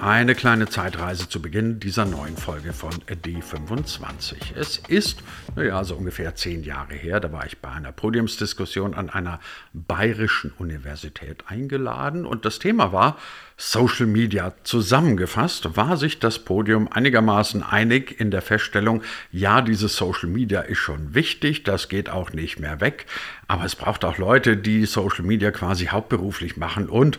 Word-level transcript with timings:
eine 0.00 0.34
kleine 0.34 0.66
Zeitreise 0.66 1.28
zu 1.28 1.42
Beginn 1.42 1.78
dieser 1.78 2.06
neuen 2.06 2.36
Folge 2.36 2.72
von 2.72 2.90
D25. 2.90 4.56
Es 4.56 4.78
ist, 4.88 5.22
naja, 5.56 5.84
so 5.84 5.94
ungefähr 5.94 6.34
zehn 6.34 6.62
Jahre 6.64 6.94
her, 6.94 7.20
da 7.20 7.32
war 7.32 7.44
ich 7.44 7.58
bei 7.58 7.68
einer 7.68 7.92
Podiumsdiskussion 7.92 8.94
an 8.94 9.10
einer 9.10 9.40
bayerischen 9.74 10.52
Universität 10.58 11.44
eingeladen 11.48 12.24
und 12.24 12.46
das 12.46 12.58
Thema 12.58 12.92
war 12.92 13.18
Social 13.58 14.06
Media. 14.06 14.54
Zusammengefasst 14.64 15.76
war 15.76 15.98
sich 15.98 16.18
das 16.18 16.38
Podium 16.38 16.88
einigermaßen 16.90 17.62
einig 17.62 18.18
in 18.18 18.30
der 18.30 18.40
Feststellung, 18.40 19.02
ja, 19.30 19.60
dieses 19.60 19.96
Social 19.96 20.30
Media 20.30 20.62
ist 20.62 20.78
schon 20.78 21.14
wichtig, 21.14 21.62
das 21.64 21.90
geht 21.90 22.08
auch 22.08 22.32
nicht 22.32 22.58
mehr 22.58 22.80
weg, 22.80 23.04
aber 23.48 23.66
es 23.66 23.76
braucht 23.76 24.06
auch 24.06 24.16
Leute, 24.16 24.56
die 24.56 24.86
Social 24.86 25.26
Media 25.26 25.50
quasi 25.50 25.86
hauptberuflich 25.86 26.56
machen 26.56 26.88
und 26.88 27.18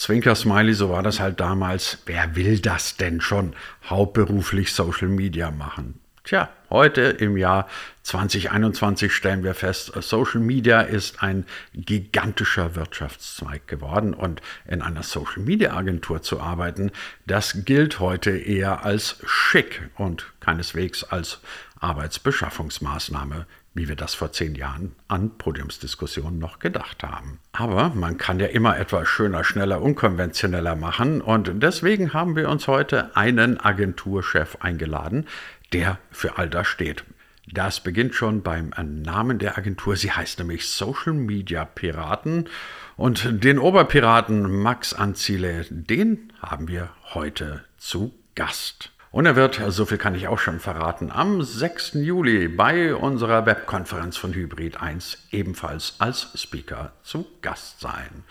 Zwinker-Smiley, 0.00 0.72
so 0.72 0.88
war 0.88 1.02
das 1.02 1.20
halt 1.20 1.40
damals. 1.40 1.98
Wer 2.06 2.34
will 2.34 2.58
das 2.58 2.96
denn 2.96 3.20
schon 3.20 3.54
hauptberuflich 3.84 4.72
Social 4.72 5.08
Media 5.08 5.50
machen? 5.50 6.00
Tja, 6.24 6.48
heute 6.70 7.02
im 7.02 7.36
Jahr 7.36 7.68
2021 8.04 9.12
stellen 9.12 9.44
wir 9.44 9.52
fest, 9.52 9.92
Social 10.00 10.40
Media 10.40 10.80
ist 10.80 11.22
ein 11.22 11.44
gigantischer 11.74 12.76
Wirtschaftszweig 12.76 13.68
geworden 13.68 14.14
und 14.14 14.40
in 14.66 14.80
einer 14.80 15.02
Social 15.02 15.42
Media 15.42 15.74
Agentur 15.76 16.22
zu 16.22 16.40
arbeiten, 16.40 16.92
das 17.26 17.66
gilt 17.66 18.00
heute 18.00 18.30
eher 18.30 18.86
als 18.86 19.18
schick 19.26 19.90
und 19.96 20.32
keineswegs 20.40 21.04
als 21.04 21.40
Arbeitsbeschaffungsmaßnahme 21.78 23.46
wie 23.74 23.88
wir 23.88 23.96
das 23.96 24.14
vor 24.14 24.32
zehn 24.32 24.54
Jahren 24.54 24.96
an 25.08 25.36
Podiumsdiskussionen 25.38 26.38
noch 26.38 26.58
gedacht 26.58 27.02
haben. 27.02 27.38
Aber 27.52 27.90
man 27.90 28.18
kann 28.18 28.40
ja 28.40 28.46
immer 28.46 28.78
etwas 28.78 29.08
schöner, 29.08 29.44
schneller, 29.44 29.80
unkonventioneller 29.80 30.76
machen 30.76 31.20
und 31.20 31.50
deswegen 31.62 32.12
haben 32.12 32.36
wir 32.36 32.48
uns 32.48 32.66
heute 32.66 33.16
einen 33.16 33.60
Agenturchef 33.60 34.56
eingeladen, 34.60 35.26
der 35.72 35.98
für 36.10 36.38
all 36.38 36.48
das 36.48 36.66
steht. 36.66 37.04
Das 37.52 37.80
beginnt 37.80 38.14
schon 38.14 38.42
beim 38.42 38.72
Namen 38.76 39.38
der 39.38 39.58
Agentur. 39.58 39.96
Sie 39.96 40.12
heißt 40.12 40.38
nämlich 40.38 40.68
Social 40.68 41.14
Media 41.14 41.64
Piraten. 41.64 42.48
Und 42.96 43.42
den 43.44 43.58
Oberpiraten 43.58 44.62
Max 44.62 44.94
Anziele, 44.94 45.66
den 45.70 46.32
haben 46.40 46.68
wir 46.68 46.90
heute 47.12 47.64
zu 47.76 48.14
Gast. 48.34 48.92
Und 49.12 49.26
er 49.26 49.34
wird, 49.34 49.60
so 49.70 49.86
viel 49.86 49.98
kann 49.98 50.14
ich 50.14 50.28
auch 50.28 50.38
schon 50.38 50.60
verraten, 50.60 51.10
am 51.10 51.42
6. 51.42 51.94
Juli 51.94 52.46
bei 52.46 52.94
unserer 52.94 53.44
Webkonferenz 53.44 54.16
von 54.16 54.32
Hybrid 54.32 54.80
1 54.80 55.26
ebenfalls 55.32 55.96
als 55.98 56.28
Speaker 56.36 56.92
zu 57.02 57.26
Gast 57.42 57.80
sein. 57.80 58.22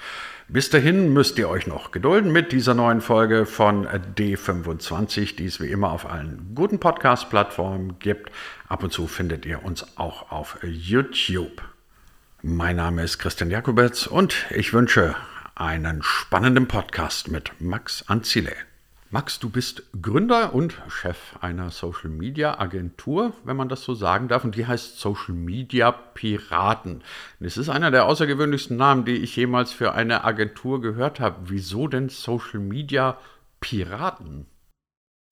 Bis 0.48 0.70
dahin 0.70 1.12
müsst 1.12 1.38
ihr 1.38 1.50
euch 1.50 1.68
noch 1.68 1.92
gedulden 1.92 2.32
mit 2.32 2.54
dieser 2.54 2.76
neuen 2.76 3.02
Folge 3.02 3.46
von 3.46 3.88
D25, 3.88 5.36
die 5.36 5.48
es 5.48 5.60
wie 5.60 5.70
immer 5.70 5.92
auf 5.92 6.10
allen 6.10 6.52
guten 6.56 6.80
Podcast-Plattformen 6.80 8.00
gibt. 8.00 8.32
Ab 8.70 8.82
und 8.82 8.94
zu 8.94 9.08
findet 9.08 9.46
ihr 9.46 9.66
uns 9.66 9.98
auch 9.98 10.32
auf 10.32 10.60
YouTube. 10.64 11.62
Mein 12.42 12.78
Name 12.78 13.04
ist 13.04 13.20
Christian 13.20 13.52
Jakobetz 13.52 14.08
und 14.08 14.46
ich 14.50 14.72
wünsche 14.72 15.14
einen 15.56 16.02
spannenden 16.04 16.70
Podcast 16.70 17.28
mit 17.28 17.52
Max 17.60 18.06
Anzile. 18.08 18.54
Max, 19.12 19.40
du 19.40 19.50
bist 19.50 19.82
Gründer 20.00 20.54
und 20.54 20.80
Chef 20.88 21.18
einer 21.42 21.72
Social 21.72 22.12
Media 22.12 22.60
Agentur, 22.60 23.34
wenn 23.44 23.58
man 23.58 23.68
das 23.68 23.82
so 23.82 23.96
sagen 23.96 24.28
darf, 24.28 24.44
und 24.44 24.56
die 24.56 24.68
heißt 24.68 25.00
Social 25.00 25.34
Media 25.34 25.92
Piraten. 25.92 27.02
Das 27.40 27.58
ist 27.58 27.70
einer 27.70 27.90
der 27.90 28.06
außergewöhnlichsten 28.06 28.78
Namen, 28.78 29.06
die 29.06 29.16
ich 29.16 29.36
jemals 29.36 29.74
für 29.74 29.96
eine 29.96 30.26
Agentur 30.26 30.80
gehört 30.80 31.20
habe. 31.20 31.38
Wieso 31.46 31.88
denn 31.88 32.10
Social 32.10 32.60
Media 32.60 33.18
Piraten? 33.60 34.46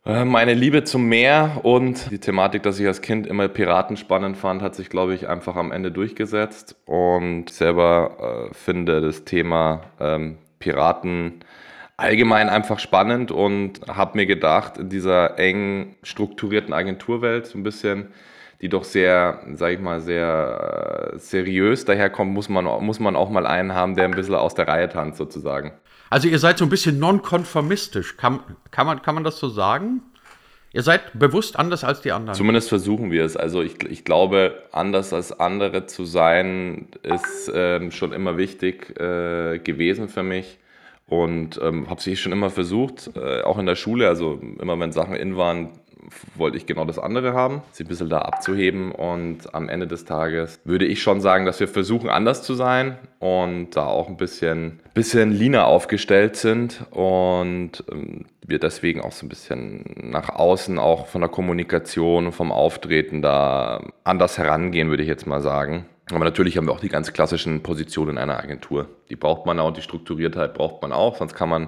Äh, 0.07 0.25
meine 0.25 0.55
Liebe 0.55 0.83
zum 0.83 1.03
Meer 1.05 1.61
und 1.61 2.09
die 2.09 2.17
Thematik, 2.19 2.63
dass 2.63 2.79
ich 2.79 2.87
als 2.87 3.03
Kind 3.03 3.27
immer 3.27 3.47
Piraten 3.47 3.95
spannend 3.95 4.37
fand, 4.37 4.63
hat 4.63 4.73
sich, 4.73 4.89
glaube 4.89 5.13
ich, 5.13 5.27
einfach 5.27 5.55
am 5.55 5.71
Ende 5.71 5.91
durchgesetzt. 5.91 6.77
Und 6.85 7.51
selber 7.51 8.49
äh, 8.49 8.53
finde 8.55 9.01
das 9.01 9.23
Thema 9.23 9.83
ähm, 9.99 10.39
Piraten 10.57 11.43
allgemein 11.97 12.47
einfach 12.47 12.77
spannend 12.77 13.31
und 13.31 13.81
habe 13.87 14.17
mir 14.17 14.27
gedacht, 14.27 14.77
in 14.77 14.89
dieser 14.89 15.37
eng 15.39 15.95
strukturierten 16.03 16.73
Agenturwelt 16.73 17.47
so 17.47 17.57
ein 17.57 17.63
bisschen, 17.63 18.13
die 18.61 18.69
doch 18.69 18.83
sehr, 18.83 19.41
sage 19.53 19.73
ich 19.75 19.79
mal, 19.79 19.99
sehr 19.99 21.11
äh, 21.13 21.19
seriös 21.19 21.85
daherkommt, 21.85 22.33
muss 22.33 22.49
man, 22.49 22.65
muss 22.85 22.99
man 22.99 23.15
auch 23.15 23.29
mal 23.29 23.47
einen 23.47 23.73
haben, 23.73 23.95
der 23.95 24.05
ein 24.05 24.11
bisschen 24.11 24.35
aus 24.35 24.53
der 24.53 24.67
Reihe 24.67 24.89
tanzt 24.89 25.17
sozusagen. 25.17 25.73
Also 26.09 26.27
ihr 26.27 26.39
seid 26.39 26.59
so 26.59 26.65
ein 26.65 26.69
bisschen 26.69 26.99
nonkonformistisch, 26.99 28.15
kann, 28.15 28.39
kann, 28.71 28.85
man, 28.87 29.01
kann 29.01 29.15
man 29.15 29.23
das 29.23 29.39
so 29.39 29.49
sagen? 29.49 30.01
Ihr 30.73 30.83
seid 30.83 31.17
bewusst 31.17 31.57
anders 31.57 31.83
als 31.83 32.01
die 32.01 32.11
anderen. 32.11 32.37
Zumindest 32.37 32.69
versuchen 32.69 33.11
wir 33.11 33.25
es. 33.25 33.35
Also 33.35 33.63
ich, 33.63 33.83
ich 33.89 34.05
glaube, 34.05 34.63
anders 34.71 35.13
als 35.13 35.37
andere 35.37 35.87
zu 35.87 36.05
sein, 36.05 36.89
ist 37.01 37.51
ähm, 37.53 37.89
schon 37.91 38.13
immer 38.13 38.37
wichtig 38.37 38.99
äh, 38.99 39.59
gewesen 39.59 40.07
für 40.09 40.23
mich 40.23 40.59
und 41.07 41.59
ähm, 41.63 41.89
habe 41.89 41.99
es 41.99 42.19
schon 42.19 42.31
immer 42.31 42.49
versucht, 42.49 43.11
äh, 43.15 43.41
auch 43.41 43.57
in 43.57 43.65
der 43.65 43.75
Schule, 43.75 44.07
also 44.07 44.39
immer 44.59 44.79
wenn 44.79 44.91
Sachen 44.91 45.15
in 45.15 45.37
waren, 45.37 45.69
wollte 46.35 46.57
ich 46.57 46.65
genau 46.65 46.85
das 46.85 46.99
andere 46.99 47.33
haben, 47.33 47.61
sie 47.71 47.83
ein 47.83 47.87
bisschen 47.87 48.09
da 48.09 48.19
abzuheben 48.19 48.91
und 48.91 49.53
am 49.53 49.69
Ende 49.69 49.87
des 49.87 50.05
Tages 50.05 50.59
würde 50.63 50.85
ich 50.85 51.01
schon 51.01 51.21
sagen, 51.21 51.45
dass 51.45 51.59
wir 51.59 51.67
versuchen 51.67 52.09
anders 52.09 52.43
zu 52.43 52.53
sein 52.53 52.97
und 53.19 53.71
da 53.71 53.85
auch 53.85 54.07
ein 54.07 54.17
bisschen, 54.17 54.79
bisschen 54.93 55.31
leaner 55.31 55.65
aufgestellt 55.65 56.35
sind 56.35 56.85
und 56.91 57.83
ähm, 57.91 58.25
wir 58.45 58.59
deswegen 58.59 59.01
auch 59.01 59.11
so 59.11 59.25
ein 59.25 59.29
bisschen 59.29 59.83
nach 59.97 60.29
außen 60.29 60.79
auch 60.79 61.07
von 61.07 61.21
der 61.21 61.29
Kommunikation 61.29 62.31
vom 62.31 62.51
Auftreten 62.51 63.21
da 63.21 63.81
anders 64.05 64.37
herangehen, 64.37 64.89
würde 64.89 65.03
ich 65.03 65.09
jetzt 65.09 65.27
mal 65.27 65.41
sagen. 65.41 65.85
Aber 66.11 66.23
natürlich 66.23 66.57
haben 66.57 66.67
wir 66.67 66.71
auch 66.71 66.79
die 66.79 66.89
ganz 66.89 67.11
klassischen 67.11 67.63
Positionen 67.63 68.11
in 68.11 68.17
einer 68.17 68.39
Agentur. 68.39 68.87
Die 69.09 69.15
braucht 69.15 69.45
man 69.45 69.59
auch, 69.59 69.71
die 69.71 69.81
Strukturiertheit 69.81 70.53
braucht 70.53 70.81
man 70.81 70.93
auch, 70.93 71.17
sonst 71.17 71.33
kann 71.33 71.49
man, 71.49 71.67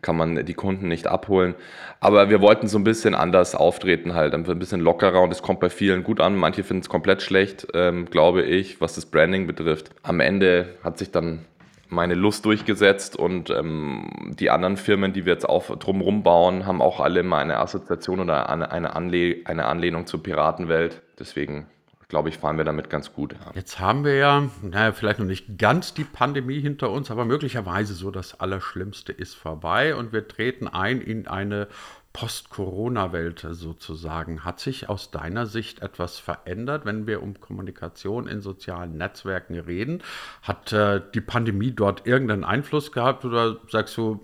kann 0.00 0.16
man 0.16 0.46
die 0.46 0.54
Kunden 0.54 0.88
nicht 0.88 1.06
abholen. 1.06 1.54
Aber 2.00 2.30
wir 2.30 2.40
wollten 2.40 2.66
so 2.66 2.78
ein 2.78 2.84
bisschen 2.84 3.14
anders 3.14 3.54
auftreten 3.54 4.14
halt, 4.14 4.34
ein 4.34 4.58
bisschen 4.58 4.80
lockerer 4.80 5.20
und 5.20 5.32
es 5.32 5.42
kommt 5.42 5.60
bei 5.60 5.68
vielen 5.68 6.02
gut 6.02 6.20
an. 6.20 6.34
Manche 6.34 6.64
finden 6.64 6.80
es 6.80 6.88
komplett 6.88 7.20
schlecht, 7.20 7.66
ähm, 7.74 8.06
glaube 8.06 8.42
ich, 8.42 8.80
was 8.80 8.94
das 8.94 9.04
Branding 9.04 9.46
betrifft. 9.46 9.90
Am 10.02 10.20
Ende 10.20 10.76
hat 10.82 10.96
sich 10.96 11.10
dann 11.10 11.44
meine 11.90 12.14
Lust 12.14 12.44
durchgesetzt 12.46 13.16
und 13.16 13.50
ähm, 13.50 14.34
die 14.38 14.50
anderen 14.50 14.78
Firmen, 14.78 15.12
die 15.12 15.26
wir 15.26 15.34
jetzt 15.34 15.48
auch 15.48 15.76
drumherum 15.76 16.22
bauen, 16.22 16.66
haben 16.66 16.80
auch 16.80 17.00
alle 17.00 17.22
mal 17.22 17.40
eine 17.40 17.58
Assoziation 17.58 18.20
oder 18.20 18.48
eine, 18.48 18.94
Anle 18.94 19.36
eine 19.44 19.66
Anlehnung 19.66 20.06
zur 20.06 20.22
Piratenwelt. 20.22 21.02
Deswegen 21.18 21.66
glaube 22.14 22.28
ich, 22.28 22.38
fahren 22.38 22.58
wir 22.58 22.64
damit 22.64 22.90
ganz 22.90 23.12
gut. 23.12 23.32
Ja. 23.32 23.50
Jetzt 23.56 23.80
haben 23.80 24.04
wir 24.04 24.14
ja, 24.14 24.48
naja, 24.62 24.92
vielleicht 24.92 25.18
noch 25.18 25.26
nicht 25.26 25.58
ganz 25.58 25.94
die 25.94 26.04
Pandemie 26.04 26.60
hinter 26.60 26.90
uns, 26.92 27.10
aber 27.10 27.24
möglicherweise 27.24 27.92
so 27.92 28.12
das 28.12 28.38
Allerschlimmste 28.38 29.10
ist 29.10 29.34
vorbei 29.34 29.96
und 29.96 30.12
wir 30.12 30.28
treten 30.28 30.68
ein 30.68 31.00
in 31.00 31.26
eine 31.26 31.66
Post-Corona-Welt 32.14 33.44
sozusagen. 33.50 34.44
Hat 34.44 34.60
sich 34.60 34.88
aus 34.88 35.10
deiner 35.10 35.46
Sicht 35.46 35.82
etwas 35.82 36.20
verändert, 36.20 36.84
wenn 36.84 37.08
wir 37.08 37.20
um 37.20 37.40
Kommunikation 37.40 38.28
in 38.28 38.40
sozialen 38.40 38.96
Netzwerken 38.96 39.58
reden? 39.58 40.00
Hat 40.40 40.72
äh, 40.72 41.00
die 41.12 41.20
Pandemie 41.20 41.72
dort 41.72 42.06
irgendeinen 42.06 42.44
Einfluss 42.44 42.92
gehabt 42.92 43.24
oder 43.24 43.56
sagst 43.68 43.96
du, 43.96 44.20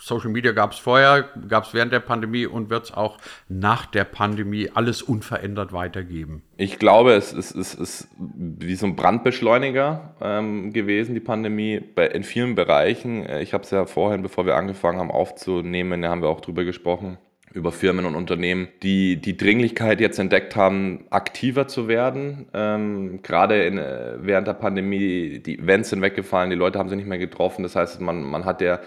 Social 0.00 0.30
Media 0.30 0.52
gab 0.52 0.72
es 0.72 0.78
vorher, 0.78 1.28
gab 1.48 1.64
es 1.64 1.74
während 1.74 1.92
der 1.92 2.00
Pandemie 2.00 2.46
und 2.46 2.70
wird 2.70 2.84
es 2.84 2.94
auch 2.94 3.18
nach 3.46 3.84
der 3.84 4.04
Pandemie 4.04 4.70
alles 4.72 5.02
unverändert 5.02 5.74
weitergeben? 5.74 6.42
Ich 6.62 6.78
glaube, 6.78 7.14
es 7.14 7.32
ist, 7.32 7.56
es 7.56 7.74
ist 7.74 8.08
wie 8.16 8.76
so 8.76 8.86
ein 8.86 8.94
Brandbeschleuniger 8.94 10.14
ähm, 10.20 10.72
gewesen, 10.72 11.12
die 11.12 11.20
Pandemie, 11.20 11.80
bei, 11.80 12.06
in 12.06 12.22
vielen 12.22 12.54
Bereichen. 12.54 13.26
Äh, 13.26 13.42
ich 13.42 13.52
habe 13.52 13.64
es 13.64 13.72
ja 13.72 13.84
vorhin, 13.84 14.22
bevor 14.22 14.46
wir 14.46 14.54
angefangen 14.54 15.00
haben 15.00 15.10
aufzunehmen, 15.10 16.02
da 16.02 16.10
haben 16.10 16.22
wir 16.22 16.28
auch 16.28 16.40
drüber 16.40 16.62
gesprochen, 16.62 17.18
über 17.52 17.72
Firmen 17.72 18.04
und 18.04 18.14
Unternehmen, 18.14 18.68
die 18.84 19.16
die 19.16 19.36
Dringlichkeit 19.36 20.00
jetzt 20.00 20.20
entdeckt 20.20 20.54
haben, 20.54 21.04
aktiver 21.10 21.66
zu 21.66 21.88
werden. 21.88 22.46
Ähm, 22.54 23.22
gerade 23.22 23.64
in, 23.64 23.78
äh, 23.78 24.18
während 24.20 24.46
der 24.46 24.54
Pandemie, 24.54 25.40
die 25.40 25.58
Events 25.58 25.90
sind 25.90 26.00
weggefallen, 26.00 26.50
die 26.50 26.56
Leute 26.56 26.78
haben 26.78 26.88
sich 26.88 26.96
nicht 26.96 27.08
mehr 27.08 27.18
getroffen. 27.18 27.64
Das 27.64 27.74
heißt, 27.74 28.00
man, 28.00 28.22
man 28.22 28.44
hat 28.44 28.60
ja 28.60 28.78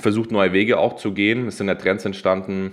versucht, 0.00 0.32
neue 0.32 0.54
Wege 0.54 0.78
auch 0.78 0.96
zu 0.96 1.12
gehen. 1.12 1.46
Es 1.46 1.58
sind 1.58 1.68
ja 1.68 1.74
Trends 1.74 2.06
entstanden, 2.06 2.72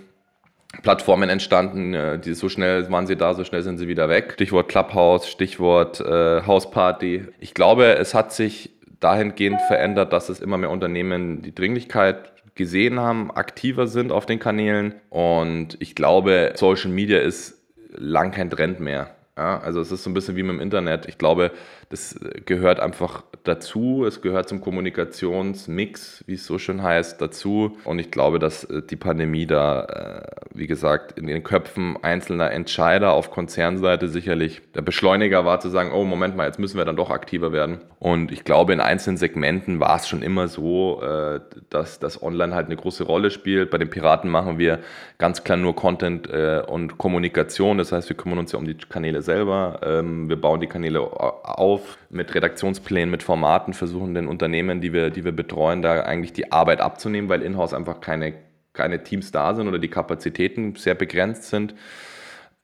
Plattformen 0.82 1.30
entstanden, 1.30 1.94
äh, 1.94 2.20
die 2.20 2.34
so 2.34 2.50
schnell 2.50 2.90
waren 2.92 3.08
sie 3.08 3.16
da, 3.16 3.34
so 3.34 3.44
schnell 3.44 3.62
sind 3.62 3.78
sie 3.78 3.88
wieder 3.88 4.10
weg. 4.10 4.34
Stichwort 4.34 4.70
Clubhouse, 4.70 5.30
Stichwort 5.30 6.00
äh, 6.02 6.42
Hausparty. 6.46 7.28
Ich 7.40 7.54
glaube, 7.54 7.96
es 7.98 8.14
hat 8.14 8.34
sich 8.34 8.72
dahingehend 9.00 9.62
verändert, 9.68 10.14
dass 10.14 10.30
es 10.30 10.40
immer 10.40 10.58
mehr 10.58 10.72
Unternehmen 10.72 11.42
die 11.42 11.54
Dringlichkeit 11.54 12.32
gesehen 12.56 13.00
haben, 13.00 13.32
aktiver 13.32 13.88
sind 13.88 14.12
auf 14.12 14.26
den 14.26 14.40
Kanälen. 14.40 14.96
Und 15.10 15.78
ich 15.80 15.96
glaube, 15.96 16.54
Social 16.56 16.92
Media 16.92 17.20
ist 17.20 17.62
lang 17.96 18.32
kein 18.32 18.50
Trend 18.50 18.80
mehr. 18.80 19.12
Ja, 19.38 19.60
also 19.60 19.82
es 19.82 19.92
ist 19.92 20.04
so 20.04 20.10
ein 20.12 20.14
bisschen 20.14 20.36
wie 20.36 20.44
mit 20.44 20.54
dem 20.54 20.60
Internet. 20.60 21.08
Ich 21.08 21.18
glaube, 21.18 21.52
das 21.94 22.20
gehört 22.48 22.80
einfach 22.80 23.24
dazu. 23.44 24.04
Es 24.04 24.22
gehört 24.22 24.50
zum 24.50 24.62
Kommunikationsmix, 24.62 26.24
wie 26.26 26.34
es 26.34 26.46
so 26.46 26.58
schön 26.58 26.82
heißt, 26.82 27.22
dazu. 27.22 27.78
Und 27.84 28.00
ich 28.00 28.10
glaube, 28.10 28.40
dass 28.40 28.64
äh, 28.64 28.82
die 28.82 28.96
Pandemie 28.96 29.46
da, 29.46 29.84
äh, 29.84 30.46
wie 30.56 30.66
gesagt, 30.66 31.20
in 31.20 31.28
den 31.28 31.44
Köpfen 31.44 31.98
einzelner 32.02 32.50
Entscheider 32.50 33.14
auf 33.14 33.30
Konzernseite 33.30 34.08
sicherlich 34.08 34.64
der 34.74 34.82
Beschleuniger 34.82 35.46
war, 35.46 35.60
zu 35.60 35.70
sagen, 35.70 35.92
oh, 35.94 36.04
Moment 36.04 36.36
mal, 36.36 36.48
jetzt 36.48 36.58
müssen 36.58 36.78
wir 36.78 36.86
dann 36.86 36.96
doch 36.96 37.12
aktiver 37.12 37.52
werden. 37.52 37.78
Und 38.00 38.32
ich 38.32 38.44
glaube, 38.44 38.74
in 38.74 38.80
einzelnen 38.80 39.18
Segmenten 39.18 39.80
war 39.80 39.98
es 39.98 40.08
schon 40.08 40.24
immer 40.24 40.48
so, 40.48 41.00
äh, 41.04 41.42
dass 41.70 42.00
das 42.00 42.24
Online 42.24 42.56
halt 42.56 42.66
eine 42.66 42.76
große 42.76 43.04
Rolle 43.04 43.30
spielt. 43.30 43.70
Bei 43.70 43.78
den 43.78 43.92
Piraten 43.92 44.32
machen 44.32 44.58
wir 44.58 44.80
ganz 45.20 45.44
klar 45.44 45.60
nur 45.60 45.76
Content 45.76 46.28
und 46.28 46.98
Kommunikation. 46.98 47.78
Das 47.78 47.92
heißt, 47.92 48.10
wir 48.10 48.18
kümmern 48.18 48.40
uns 48.40 48.52
ja 48.52 48.60
um 48.60 48.66
die 48.66 48.76
Kanäle 48.76 49.22
selber. 49.22 49.80
Ähm, 49.84 50.28
wir 50.28 50.36
bauen 50.36 50.60
die 50.60 50.68
Kanäle 50.68 51.02
auf 51.02 51.83
mit 52.10 52.34
Redaktionsplänen, 52.34 53.10
mit 53.10 53.24
Formaten, 53.24 53.74
versuchen 53.74 54.14
den 54.14 54.28
Unternehmen, 54.28 54.82
die 54.82 54.94
wir, 54.94 55.10
die 55.10 55.24
wir 55.26 55.32
betreuen, 55.32 55.82
da 55.82 56.02
eigentlich 56.02 56.34
die 56.34 56.52
Arbeit 56.52 56.82
abzunehmen, 56.82 57.30
weil 57.30 57.42
in-house 57.42 57.74
einfach 57.74 58.02
keine, 58.02 58.34
keine 58.74 59.04
Teams 59.04 59.32
da 59.32 59.54
sind 59.54 59.68
oder 59.68 59.80
die 59.80 59.90
Kapazitäten 59.90 60.76
sehr 60.76 60.96
begrenzt 60.96 61.46
sind. 61.46 61.76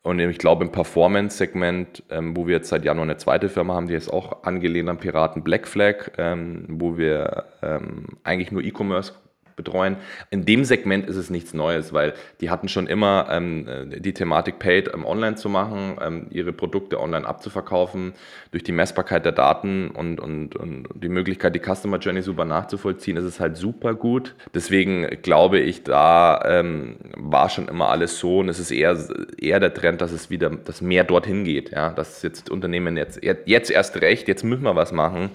Und 0.01 0.19
ich 0.19 0.37
glaube, 0.37 0.63
im 0.63 0.71
Performance-Segment, 0.71 2.03
ähm, 2.09 2.35
wo 2.35 2.47
wir 2.47 2.55
jetzt 2.55 2.69
seit 2.69 2.85
Januar 2.85 3.03
eine 3.03 3.17
zweite 3.17 3.49
Firma 3.49 3.73
haben, 3.73 3.87
die 3.87 3.95
ist 3.95 4.09
auch 4.09 4.43
angelehnt 4.43 4.87
an 4.87 4.97
Piraten 4.97 5.43
Black 5.43 5.67
Flag, 5.67 6.11
ähm, 6.17 6.65
wo 6.69 6.97
wir 6.97 7.45
ähm, 7.61 8.05
eigentlich 8.23 8.51
nur 8.51 8.63
E-Commerce 8.63 9.13
betreuen. 9.59 9.97
In 10.29 10.45
dem 10.45 10.63
Segment 10.63 11.05
ist 11.07 11.17
es 11.17 11.29
nichts 11.29 11.53
Neues, 11.53 11.91
weil 11.91 12.13
die 12.39 12.49
hatten 12.49 12.69
schon 12.69 12.87
immer 12.87 13.27
ähm, 13.29 13.67
die 13.97 14.13
Thematik 14.13 14.57
Paid 14.57 14.89
ähm, 14.93 15.05
online 15.05 15.35
zu 15.35 15.49
machen, 15.49 15.97
ähm, 16.01 16.27
ihre 16.31 16.53
Produkte 16.53 16.99
online 16.99 17.27
abzuverkaufen, 17.27 18.13
durch 18.51 18.63
die 18.63 18.71
Messbarkeit 18.71 19.25
der 19.25 19.33
Daten 19.33 19.89
und, 19.89 20.19
und, 20.19 20.55
und 20.55 20.87
die 20.95 21.09
Möglichkeit, 21.09 21.53
die 21.55 21.59
Customer 21.59 21.97
Journey 21.97 22.21
super 22.21 22.45
nachzuvollziehen, 22.45 23.17
ist 23.17 23.25
es 23.25 23.39
halt 23.41 23.57
super 23.57 23.93
gut. 23.93 24.33
Deswegen 24.53 25.07
glaube 25.21 25.59
ich, 25.59 25.83
da 25.83 26.41
ähm, 26.45 26.95
war 27.17 27.49
schon 27.49 27.67
immer 27.67 27.89
alles 27.89 28.17
so 28.17 28.39
und 28.39 28.47
es 28.49 28.59
ist 28.59 28.71
eher, 28.71 28.97
eher 29.37 29.59
der 29.59 29.73
Trend, 29.73 29.99
dass 30.01 30.13
es 30.13 30.29
wieder, 30.29 30.49
dass 30.49 30.81
mehr 30.81 31.03
dorthin 31.03 31.43
geht, 31.43 31.71
ja, 31.71 31.89
dass 31.89 32.21
jetzt 32.23 32.49
Unternehmen 32.49 32.95
jetzt, 32.95 33.19
jetzt 33.21 33.71
erst 33.71 34.01
recht, 34.01 34.29
jetzt 34.29 34.43
müssen 34.43 34.63
wir 34.63 34.75
was 34.75 34.93
machen. 34.93 35.31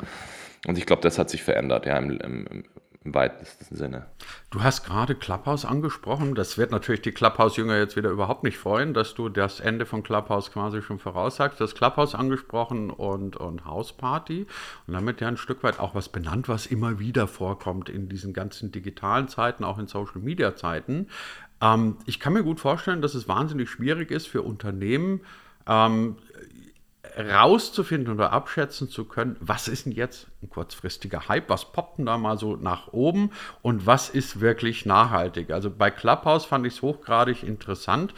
Und 0.67 0.79
ich 0.79 0.87
glaube, 0.87 1.03
das 1.03 1.19
hat 1.19 1.29
sich 1.31 1.43
verändert, 1.43 1.87
ja, 1.87 1.99
im, 1.99 2.19
im, 2.19 2.65
im 3.05 3.15
weitesten 3.15 3.77
Sinne. 3.77 4.07
Du 4.51 4.63
hast 4.63 4.85
gerade 4.85 5.15
Clubhouse 5.15 5.67
angesprochen. 5.67 6.35
Das 6.35 6.57
wird 6.57 6.71
natürlich 6.71 7.03
die 7.03 7.13
Clubhouse-Jünger 7.13 7.77
jetzt 7.77 7.97
wieder 7.97 8.09
überhaupt 8.09 8.45
nicht 8.45 8.57
freuen, 8.57 8.95
dass 8.95 9.15
du 9.15 9.29
das 9.29 9.61
Ende 9.61 9.85
von 9.85 10.03
Clubhouse 10.03 10.51
quasi 10.51 10.81
schon 10.81 10.99
voraussagst. 10.99 11.61
Du 11.61 11.65
hast 11.65 11.75
Clubhouse 11.75 12.15
angesprochen 12.15 12.91
und, 12.91 13.37
und 13.37 13.67
Hausparty 13.67 14.47
und 14.87 14.95
damit 14.95 15.21
ja 15.21 15.29
ein 15.29 15.37
Stück 15.37 15.63
weit 15.63 15.79
auch 15.81 15.95
was 15.95 16.09
benannt, 16.09 16.49
was 16.49 16.65
immer 16.65 16.99
wieder 16.99 17.29
vorkommt 17.29 17.91
in 17.91 18.09
diesen 18.09 18.33
ganzen 18.33 18.73
digitalen 18.73 19.29
Zeiten, 19.29 19.65
auch 19.65 19.79
in 19.79 19.87
Social-Media-Zeiten. 19.87 21.09
Ähm, 21.61 21.99
ich 22.07 22.19
kann 22.21 22.33
mir 22.33 22.43
gut 22.43 22.59
vorstellen, 22.59 23.03
dass 23.03 23.15
es 23.15 23.29
wahnsinnig 23.29 23.69
schwierig 23.69 24.11
ist 24.11 24.29
für 24.29 24.41
Unternehmen, 24.41 25.21
ähm, 25.67 26.17
rauszufinden 27.17 28.15
oder 28.15 28.33
abschätzen 28.33 28.89
zu 28.89 29.05
können, 29.05 29.37
was 29.41 29.69
ist 29.69 29.87
denn 29.87 29.93
jetzt 29.93 30.27
ein 30.43 30.51
kurzfristiger 30.51 31.29
Hype, 31.29 31.49
was 31.49 31.73
poppt 31.73 31.99
denn 31.99 32.07
da 32.07 32.19
mal 32.19 32.39
so 32.39 32.57
nach 32.57 32.89
oben 32.93 33.31
und 33.63 33.87
was 33.87 34.09
ist 34.09 34.41
wirklich 34.41 34.87
nachhaltig. 34.87 35.51
Also 35.51 35.71
bei 35.71 35.91
Clubhouse 35.91 36.45
fand 36.45 36.67
ich 36.67 36.75
es 36.75 36.83
hochgradig 36.83 37.43
interessant. 37.43 38.15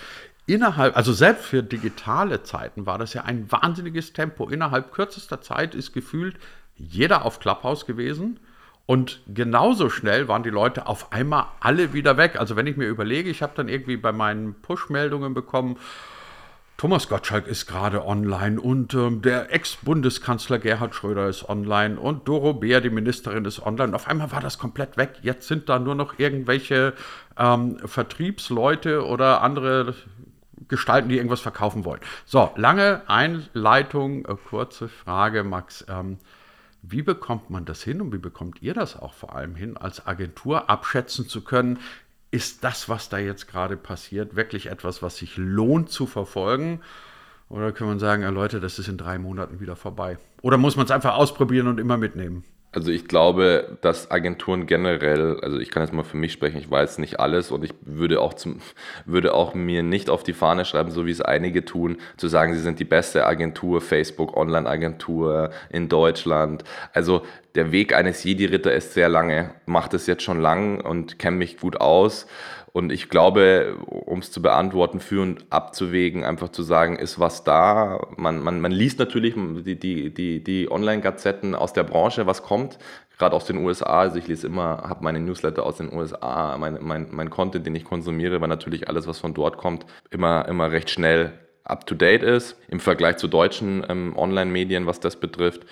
Innerhalb, 0.47 0.97
also 0.97 1.13
selbst 1.13 1.45
für 1.45 1.63
digitale 1.63 2.43
Zeiten 2.43 2.87
war 2.87 2.99
das 2.99 3.15
ja 3.15 3.23
ein 3.23 3.51
wahnsinniges 3.51 4.13
Tempo. 4.13 4.49
Innerhalb 4.49 4.93
kürzester 4.93 5.41
Zeit 5.41 5.75
ist 5.75 5.93
gefühlt 5.93 6.37
jeder 6.77 7.25
auf 7.25 7.41
Clubhouse 7.41 7.85
gewesen. 7.85 8.39
Und 8.87 9.21
genauso 9.27 9.91
schnell 9.91 10.29
waren 10.29 10.45
die 10.45 10.51
Leute 10.51 10.87
auf 10.87 11.13
einmal 11.13 11.47
alle 11.59 11.93
wieder 11.93 12.17
weg. 12.17 12.39
Also 12.39 12.55
wenn 12.55 12.69
ich 12.69 12.77
mir 12.77 12.87
überlege, 12.87 13.29
ich 13.29 13.43
habe 13.43 13.53
dann 13.57 13.69
irgendwie 13.69 13.97
bei 13.97 14.13
meinen 14.13 14.55
Push-Meldungen 14.63 15.35
bekommen, 15.35 15.77
Thomas 16.77 17.09
Gottschalk 17.09 17.47
ist 17.47 17.67
gerade 17.67 18.05
online 18.05 18.61
und 18.61 18.93
ähm, 18.93 19.23
der 19.23 19.51
Ex-Bundeskanzler 19.51 20.59
Gerhard 20.59 20.95
Schröder 20.95 21.27
ist 21.27 21.49
online 21.49 21.99
und 21.99 22.29
Doro 22.29 22.53
Beer, 22.53 22.83
die 22.83 22.91
Ministerin, 22.91 23.47
ist 23.47 23.65
online. 23.65 23.95
Auf 23.95 24.07
einmal 24.07 24.31
war 24.31 24.43
das 24.43 24.59
komplett 24.59 24.99
weg. 24.99 25.15
Jetzt 25.23 25.49
sind 25.49 25.71
da 25.71 25.79
nur 25.79 25.95
noch 25.95 26.19
irgendwelche 26.19 26.93
ähm, 27.39 27.79
Vertriebsleute 27.79 29.07
oder 29.07 29.41
andere 29.41 29.95
Gestalten, 30.69 31.09
die 31.09 31.17
irgendwas 31.17 31.41
verkaufen 31.41 31.87
wollen. 31.87 32.01
So, 32.27 32.51
lange 32.57 33.09
Einleitung, 33.09 34.27
äh, 34.27 34.37
kurze 34.37 34.89
Frage, 34.89 35.45
Max. 35.45 35.87
Ähm, 35.89 36.19
wie 36.83 37.03
bekommt 37.03 37.49
man 37.49 37.65
das 37.65 37.83
hin 37.83 38.03
und 38.03 38.13
wie 38.13 38.19
bekommt 38.19 38.61
ihr 38.61 38.75
das 38.75 38.97
auch 39.01 39.15
vor 39.15 39.35
allem 39.35 39.57
hin, 39.57 39.79
als 39.79 40.07
Agentur 40.07 40.69
abschätzen 40.69 41.27
zu 41.27 41.43
können, 41.43 41.79
ist 42.31 42.65
das, 42.65 42.89
was 42.89 43.09
da 43.09 43.19
jetzt 43.19 43.49
gerade 43.49 43.77
passiert, 43.77 44.37
wirklich 44.37 44.67
etwas, 44.67 45.03
was 45.03 45.17
sich 45.17 45.37
lohnt 45.37 45.91
zu 45.91 46.07
verfolgen? 46.07 46.81
Oder 47.49 47.73
kann 47.73 47.87
man 47.87 47.99
sagen, 47.99 48.23
ja, 48.23 48.31
Leute, 48.31 48.61
das 48.61 48.79
ist 48.79 48.89
in 48.89 48.99
drei 48.99 49.19
Monaten 49.19 49.61
wieder 49.61 49.77
vorbei? 49.77 50.19
Oder 50.43 50.59
muss 50.59 50.77
man 50.77 50.85
es 50.85 50.91
einfach 50.91 51.15
ausprobieren 51.15 51.69
und 51.69 51.79
immer 51.79 51.97
mitnehmen? 51.97 52.45
Also 52.73 52.91
ich 52.91 53.09
glaube, 53.09 53.79
dass 53.81 54.11
Agenturen 54.11 54.67
generell, 54.67 55.41
also 55.41 55.59
ich 55.59 55.71
kann 55.71 55.83
jetzt 55.83 55.95
mal 55.95 56.05
für 56.05 56.19
mich 56.19 56.33
sprechen, 56.33 56.59
ich 56.59 56.71
weiß 56.71 56.99
nicht 56.99 57.21
alles 57.21 57.51
und 57.51 57.65
ich 57.65 57.73
würde 57.81 58.21
auch, 58.21 58.35
zum, 58.35 58.61
würde 59.07 59.33
auch 59.33 59.55
mir 59.55 59.83
nicht 59.83 60.11
auf 60.11 60.23
die 60.23 60.35
Fahne 60.35 60.65
schreiben, 60.65 60.91
so 60.91 61.07
wie 61.07 61.11
es 61.11 61.23
einige 61.23 61.65
tun, 61.65 61.97
zu 62.19 62.29
sagen, 62.29 62.55
sie 62.55 62.61
sind 62.61 62.79
die 62.79 62.85
beste 62.85 63.25
Agentur, 63.25 63.81
Facebook, 63.81 64.37
Online-Agentur 64.37 65.51
in 65.71 65.89
Deutschland. 65.89 66.65
Also 66.93 67.23
der 67.55 67.73
Weg 67.73 67.95
eines 67.95 68.23
Jedi-Ritter 68.23 68.73
ist 68.73 68.93
sehr 68.93 69.09
lange, 69.09 69.53
macht 69.65 69.95
es 69.95 70.07
jetzt 70.07 70.23
schon 70.23 70.41
lang 70.41 70.81
und 70.81 71.19
kenne 71.19 71.39
mich 71.39 71.59
gut 71.59 71.81
aus. 71.81 72.27
Und 72.77 72.93
ich 72.93 73.09
glaube, 73.09 73.79
um 73.87 74.19
es 74.19 74.31
zu 74.31 74.43
beantworten, 74.43 75.01
führend 75.01 75.47
abzuwägen, 75.49 76.25
einfach 76.25 76.51
zu 76.51 76.63
sagen, 76.63 76.97
ist 76.99 77.19
was 77.19 77.43
da. 77.43 78.07
Man, 78.19 78.39
man, 78.41 78.61
man 78.61 78.71
liest 78.71 78.99
natürlich 78.99 79.35
die, 79.35 79.77
die, 79.77 80.13
die, 80.13 80.45
die 80.45 80.71
Online-Gazetten 80.71 81.55
aus 81.55 81.73
der 81.73 81.85
Branche, 81.85 82.27
was 82.27 82.43
kommt, 82.43 82.79
gerade 83.17 83.35
aus 83.35 83.47
den 83.47 83.65
USA. 83.65 84.01
Also 84.01 84.19
ich 84.19 84.29
lese 84.29 84.47
immer, 84.47 84.83
habe 84.87 85.03
meine 85.03 85.21
Newsletter 85.21 85.65
aus 85.65 85.79
den 85.79 85.91
USA, 85.91 86.59
mein, 86.59 86.77
mein, 86.83 87.07
mein 87.13 87.31
Content, 87.31 87.65
den 87.65 87.75
ich 87.75 87.85
konsumiere, 87.85 88.43
weil 88.43 88.49
natürlich 88.49 88.91
alles, 88.91 89.07
was 89.07 89.21
von 89.21 89.33
dort 89.33 89.57
kommt, 89.57 89.87
immer, 90.11 90.47
immer 90.47 90.71
recht 90.71 90.91
schnell 90.91 91.33
up-to-date 91.67 92.23
ist 92.23 92.57
im 92.69 92.81
Vergleich 92.81 93.17
zu 93.19 93.29
deutschen 93.29 93.85
ähm, 93.89 94.15
Online-Medien, 94.17 94.87
was 94.87 95.01
das 95.01 95.17
betrifft. 95.17 95.67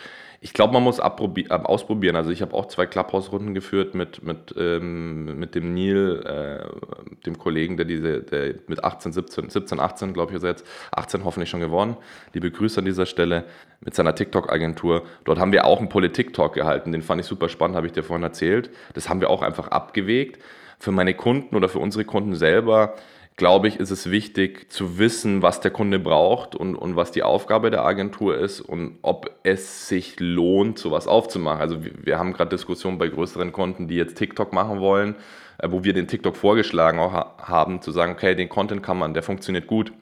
Ich 0.45 0.53
glaube, 0.53 0.75
man 0.75 0.83
muss 0.83 0.99
äh, 0.99 1.03
ausprobieren. 1.03 2.17
Also 2.17 2.29
ich 2.29 2.43
habe 2.43 2.53
auch 2.53 2.67
zwei 2.67 2.85
Clubhouse-Runden 2.85 3.55
geführt 3.55 3.95
mit, 3.95 4.23
mit, 4.23 4.55
ähm, 4.59 5.39
mit 5.39 5.55
dem 5.55 5.73
Neil, 5.73 6.23
äh, 6.27 7.17
dem 7.25 7.39
Kollegen, 7.39 7.79
der 7.79 7.87
diese, 7.87 8.21
der 8.21 8.57
mit 8.67 8.85
18, 8.85 9.13
17, 9.13 9.49
17, 9.49 9.81
18, 9.81 10.13
glaube 10.13 10.33
ich, 10.33 10.37
ist 10.37 10.45
jetzt, 10.45 10.67
18 10.91 11.25
hoffentlich 11.25 11.49
schon 11.49 11.61
gewonnen. 11.61 11.97
Liebe 12.35 12.51
Grüße 12.51 12.79
an 12.79 12.85
dieser 12.85 13.07
Stelle 13.07 13.45
mit 13.81 13.95
seiner 13.95 14.15
TikTok-Agentur. 14.15 15.05
Dort 15.25 15.39
haben 15.39 15.53
wir 15.53 15.65
auch 15.65 15.79
einen 15.79 15.89
Politik-Talk 15.89 16.53
gehalten. 16.53 16.93
Den 16.93 17.01
fand 17.01 17.23
ich 17.23 17.27
super 17.27 17.49
spannend, 17.49 17.77
habe 17.77 17.87
ich 17.87 17.95
dir 17.95 18.03
vorhin 18.03 18.23
erzählt. 18.25 18.69
Das 18.93 19.09
haben 19.09 19.23
wir 19.23 19.31
auch 19.31 19.41
einfach 19.41 19.69
abgewegt. 19.69 20.43
Für 20.79 20.93
meine 20.93 21.15
Kunden 21.15 21.57
oder 21.57 21.71
für 21.71 21.79
unsere 21.79 22.05
Kunden 22.05 22.35
selber 22.35 22.97
glaube 23.37 23.67
ich, 23.67 23.81
ist 23.81 23.91
es 23.91 24.11
wichtig 24.11 24.71
zu 24.71 24.99
wissen, 24.99 25.43
was 25.43 25.61
der 25.61 25.73
Kunde 25.73 25.99
braucht 25.99 26.55
und, 26.55 26.77
und 26.77 26.95
was 26.95 27.11
die 27.11 27.25
Aufgabe 27.25 27.71
der 27.71 27.85
Agentur 27.85 28.39
ist 28.39 28.61
und 28.61 28.99
ob 29.03 29.31
es 29.43 29.89
sich 29.89 30.21
lohnt, 30.21 30.79
sowas 30.79 31.09
aufzumachen. 31.09 31.61
Also 31.61 31.85
wir, 31.85 31.93
wir 32.01 32.19
haben 32.19 32.33
gerade 32.33 32.51
Diskussionen 32.51 32.99
bei 32.99 33.09
größeren 33.09 33.51
Kunden, 33.51 33.89
die 33.89 33.97
jetzt 33.97 34.17
TikTok 34.17 34.53
machen 34.53 34.81
wollen, 34.81 35.17
äh, 35.59 35.69
wo 35.71 35.83
wir 35.83 35.93
den 35.93 36.07
TikTok 36.07 36.37
vorgeschlagen 36.37 37.01
auch 37.01 37.13
haben, 37.39 37.83
zu 37.83 37.91
sagen, 37.91 38.13
okay, 38.13 38.37
den 38.37 38.49
Content 38.49 38.83
kann 38.83 38.99
man, 38.99 39.15
der 39.15 39.25
funktioniert 39.25 39.67
gut. 39.67 39.93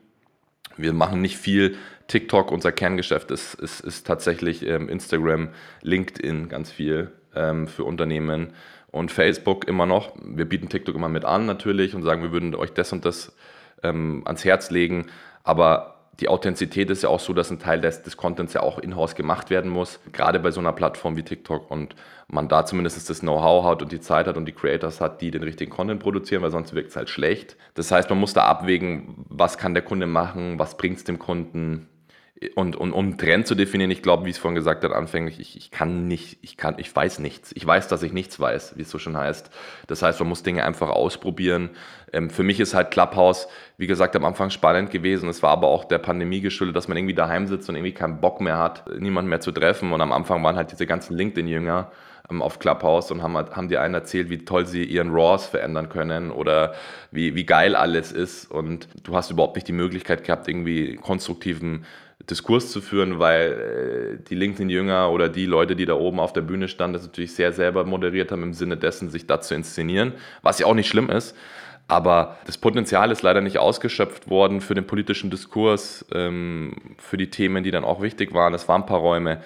Wir 0.76 0.92
machen 0.92 1.22
nicht 1.22 1.38
viel 1.38 1.76
TikTok, 2.08 2.50
unser 2.50 2.72
Kerngeschäft 2.72 3.30
ist, 3.30 3.54
ist, 3.54 3.80
ist 3.80 4.06
tatsächlich 4.06 4.66
ähm, 4.66 4.88
Instagram, 4.88 5.48
LinkedIn 5.82 6.48
ganz 6.48 6.70
viel 6.70 7.12
ähm, 7.34 7.66
für 7.66 7.84
Unternehmen 7.84 8.52
und 8.92 9.10
Facebook 9.10 9.66
immer 9.66 9.86
noch. 9.86 10.12
Wir 10.22 10.44
bieten 10.44 10.68
TikTok 10.68 10.94
immer 10.94 11.08
mit 11.08 11.24
an 11.24 11.46
natürlich 11.46 11.96
und 11.96 12.04
sagen, 12.04 12.22
wir 12.22 12.30
würden 12.30 12.54
euch 12.54 12.72
das 12.72 12.92
und 12.92 13.04
das 13.04 13.34
ähm, 13.82 14.22
ans 14.24 14.44
Herz 14.44 14.70
legen. 14.70 15.06
Aber 15.42 15.92
die 16.20 16.28
Authentizität 16.28 16.90
ist 16.90 17.02
ja 17.02 17.08
auch 17.08 17.18
so, 17.18 17.32
dass 17.32 17.50
ein 17.50 17.58
Teil 17.58 17.80
des, 17.80 18.02
des 18.02 18.16
Contents 18.16 18.52
ja 18.52 18.62
auch 18.62 18.78
in-house 18.78 19.14
gemacht 19.14 19.48
werden 19.48 19.70
muss, 19.70 19.98
gerade 20.12 20.38
bei 20.38 20.50
so 20.50 20.60
einer 20.60 20.72
Plattform 20.72 21.16
wie 21.16 21.22
TikTok 21.22 21.70
und 21.70 21.96
man 22.28 22.48
da 22.48 22.66
zumindest 22.66 23.08
das 23.08 23.20
Know-how 23.20 23.64
hat 23.64 23.82
und 23.82 23.92
die 23.92 24.00
Zeit 24.00 24.26
hat 24.26 24.36
und 24.36 24.44
die 24.44 24.52
Creators 24.52 25.00
hat, 25.00 25.22
die 25.22 25.30
den 25.30 25.42
richtigen 25.42 25.70
Content 25.70 26.00
produzieren, 26.00 26.42
weil 26.42 26.50
sonst 26.50 26.74
wirkt 26.74 26.90
es 26.90 26.96
halt 26.96 27.08
schlecht. 27.08 27.56
Das 27.74 27.90
heißt, 27.90 28.10
man 28.10 28.20
muss 28.20 28.34
da 28.34 28.44
abwägen, 28.44 29.24
was 29.28 29.56
kann 29.56 29.72
der 29.74 29.82
Kunde 29.82 30.06
machen, 30.06 30.58
was 30.58 30.76
bringt 30.76 30.98
es 30.98 31.04
dem 31.04 31.18
Kunden, 31.18 31.88
und, 32.54 32.76
und 32.76 32.92
um 32.92 33.18
Trend 33.18 33.46
zu 33.46 33.54
definieren, 33.54 33.90
ich 33.90 34.02
glaube, 34.02 34.24
wie 34.26 34.30
es 34.30 34.38
vorhin 34.38 34.54
gesagt 34.54 34.84
habe, 34.84 34.96
anfänglich, 34.96 35.40
ich, 35.40 35.56
ich 35.56 35.70
kann 35.70 36.08
nicht, 36.08 36.38
ich 36.42 36.56
kann, 36.56 36.76
ich 36.78 36.94
weiß 36.94 37.18
nichts. 37.18 37.52
Ich 37.54 37.66
weiß, 37.66 37.88
dass 37.88 38.02
ich 38.02 38.12
nichts 38.12 38.38
weiß, 38.40 38.74
wie 38.76 38.82
es 38.82 38.90
so 38.90 38.98
schon 38.98 39.16
heißt. 39.16 39.50
Das 39.86 40.02
heißt, 40.02 40.20
man 40.20 40.28
muss 40.28 40.42
Dinge 40.42 40.64
einfach 40.64 40.90
ausprobieren. 40.90 41.70
Ähm, 42.12 42.30
für 42.30 42.42
mich 42.42 42.60
ist 42.60 42.74
halt 42.74 42.90
Clubhouse, 42.90 43.48
wie 43.76 43.86
gesagt, 43.86 44.16
am 44.16 44.24
Anfang 44.24 44.50
spannend 44.50 44.90
gewesen. 44.90 45.28
Es 45.28 45.42
war 45.42 45.50
aber 45.50 45.68
auch 45.68 45.84
der 45.84 45.98
Pandemie 45.98 46.40
geschuldet, 46.40 46.76
dass 46.76 46.88
man 46.88 46.96
irgendwie 46.96 47.14
daheim 47.14 47.46
sitzt 47.46 47.68
und 47.68 47.76
irgendwie 47.76 47.94
keinen 47.94 48.20
Bock 48.20 48.40
mehr 48.40 48.58
hat, 48.58 48.84
niemanden 48.98 49.28
mehr 49.28 49.40
zu 49.40 49.52
treffen. 49.52 49.92
Und 49.92 50.00
am 50.00 50.12
Anfang 50.12 50.42
waren 50.42 50.56
halt 50.56 50.72
diese 50.72 50.86
ganzen 50.86 51.16
LinkedIn-Jünger 51.16 51.90
ähm, 52.30 52.42
auf 52.42 52.58
Clubhouse 52.58 53.10
und 53.10 53.22
haben, 53.22 53.34
haben 53.36 53.68
dir 53.68 53.80
einen 53.80 53.94
erzählt, 53.94 54.30
wie 54.30 54.38
toll 54.38 54.66
sie 54.66 54.84
ihren 54.84 55.10
RAWs 55.12 55.46
verändern 55.46 55.88
können 55.88 56.30
oder 56.30 56.74
wie, 57.10 57.34
wie 57.34 57.44
geil 57.44 57.76
alles 57.76 58.12
ist. 58.12 58.50
Und 58.50 58.88
du 59.04 59.16
hast 59.16 59.30
überhaupt 59.30 59.56
nicht 59.56 59.68
die 59.68 59.72
Möglichkeit 59.72 60.24
gehabt, 60.24 60.48
irgendwie 60.48 60.96
konstruktiven 60.96 61.84
Diskurs 62.30 62.70
zu 62.70 62.80
führen, 62.80 63.18
weil 63.18 64.18
äh, 64.20 64.24
die 64.28 64.34
LinkedIn-Jünger 64.34 65.10
oder 65.10 65.28
die 65.28 65.46
Leute, 65.46 65.76
die 65.76 65.86
da 65.86 65.94
oben 65.94 66.20
auf 66.20 66.32
der 66.32 66.42
Bühne 66.42 66.68
standen, 66.68 66.94
das 66.94 67.02
natürlich 67.02 67.34
sehr 67.34 67.52
selber 67.52 67.84
moderiert 67.84 68.30
haben 68.32 68.42
im 68.42 68.54
Sinne 68.54 68.76
dessen, 68.76 69.10
sich 69.10 69.26
da 69.26 69.40
zu 69.40 69.54
inszenieren, 69.54 70.12
was 70.42 70.58
ja 70.58 70.66
auch 70.66 70.74
nicht 70.74 70.88
schlimm 70.88 71.10
ist. 71.10 71.36
Aber 71.88 72.38
das 72.46 72.58
Potenzial 72.58 73.10
ist 73.10 73.22
leider 73.22 73.40
nicht 73.40 73.58
ausgeschöpft 73.58 74.30
worden 74.30 74.60
für 74.60 74.74
den 74.74 74.86
politischen 74.86 75.30
Diskurs, 75.30 76.06
ähm, 76.12 76.74
für 76.98 77.16
die 77.16 77.28
Themen, 77.28 77.64
die 77.64 77.70
dann 77.70 77.84
auch 77.84 78.00
wichtig 78.00 78.32
waren. 78.32 78.54
Es 78.54 78.68
waren 78.68 78.82
ein 78.82 78.86
paar 78.86 79.00
Räume. 79.00 79.42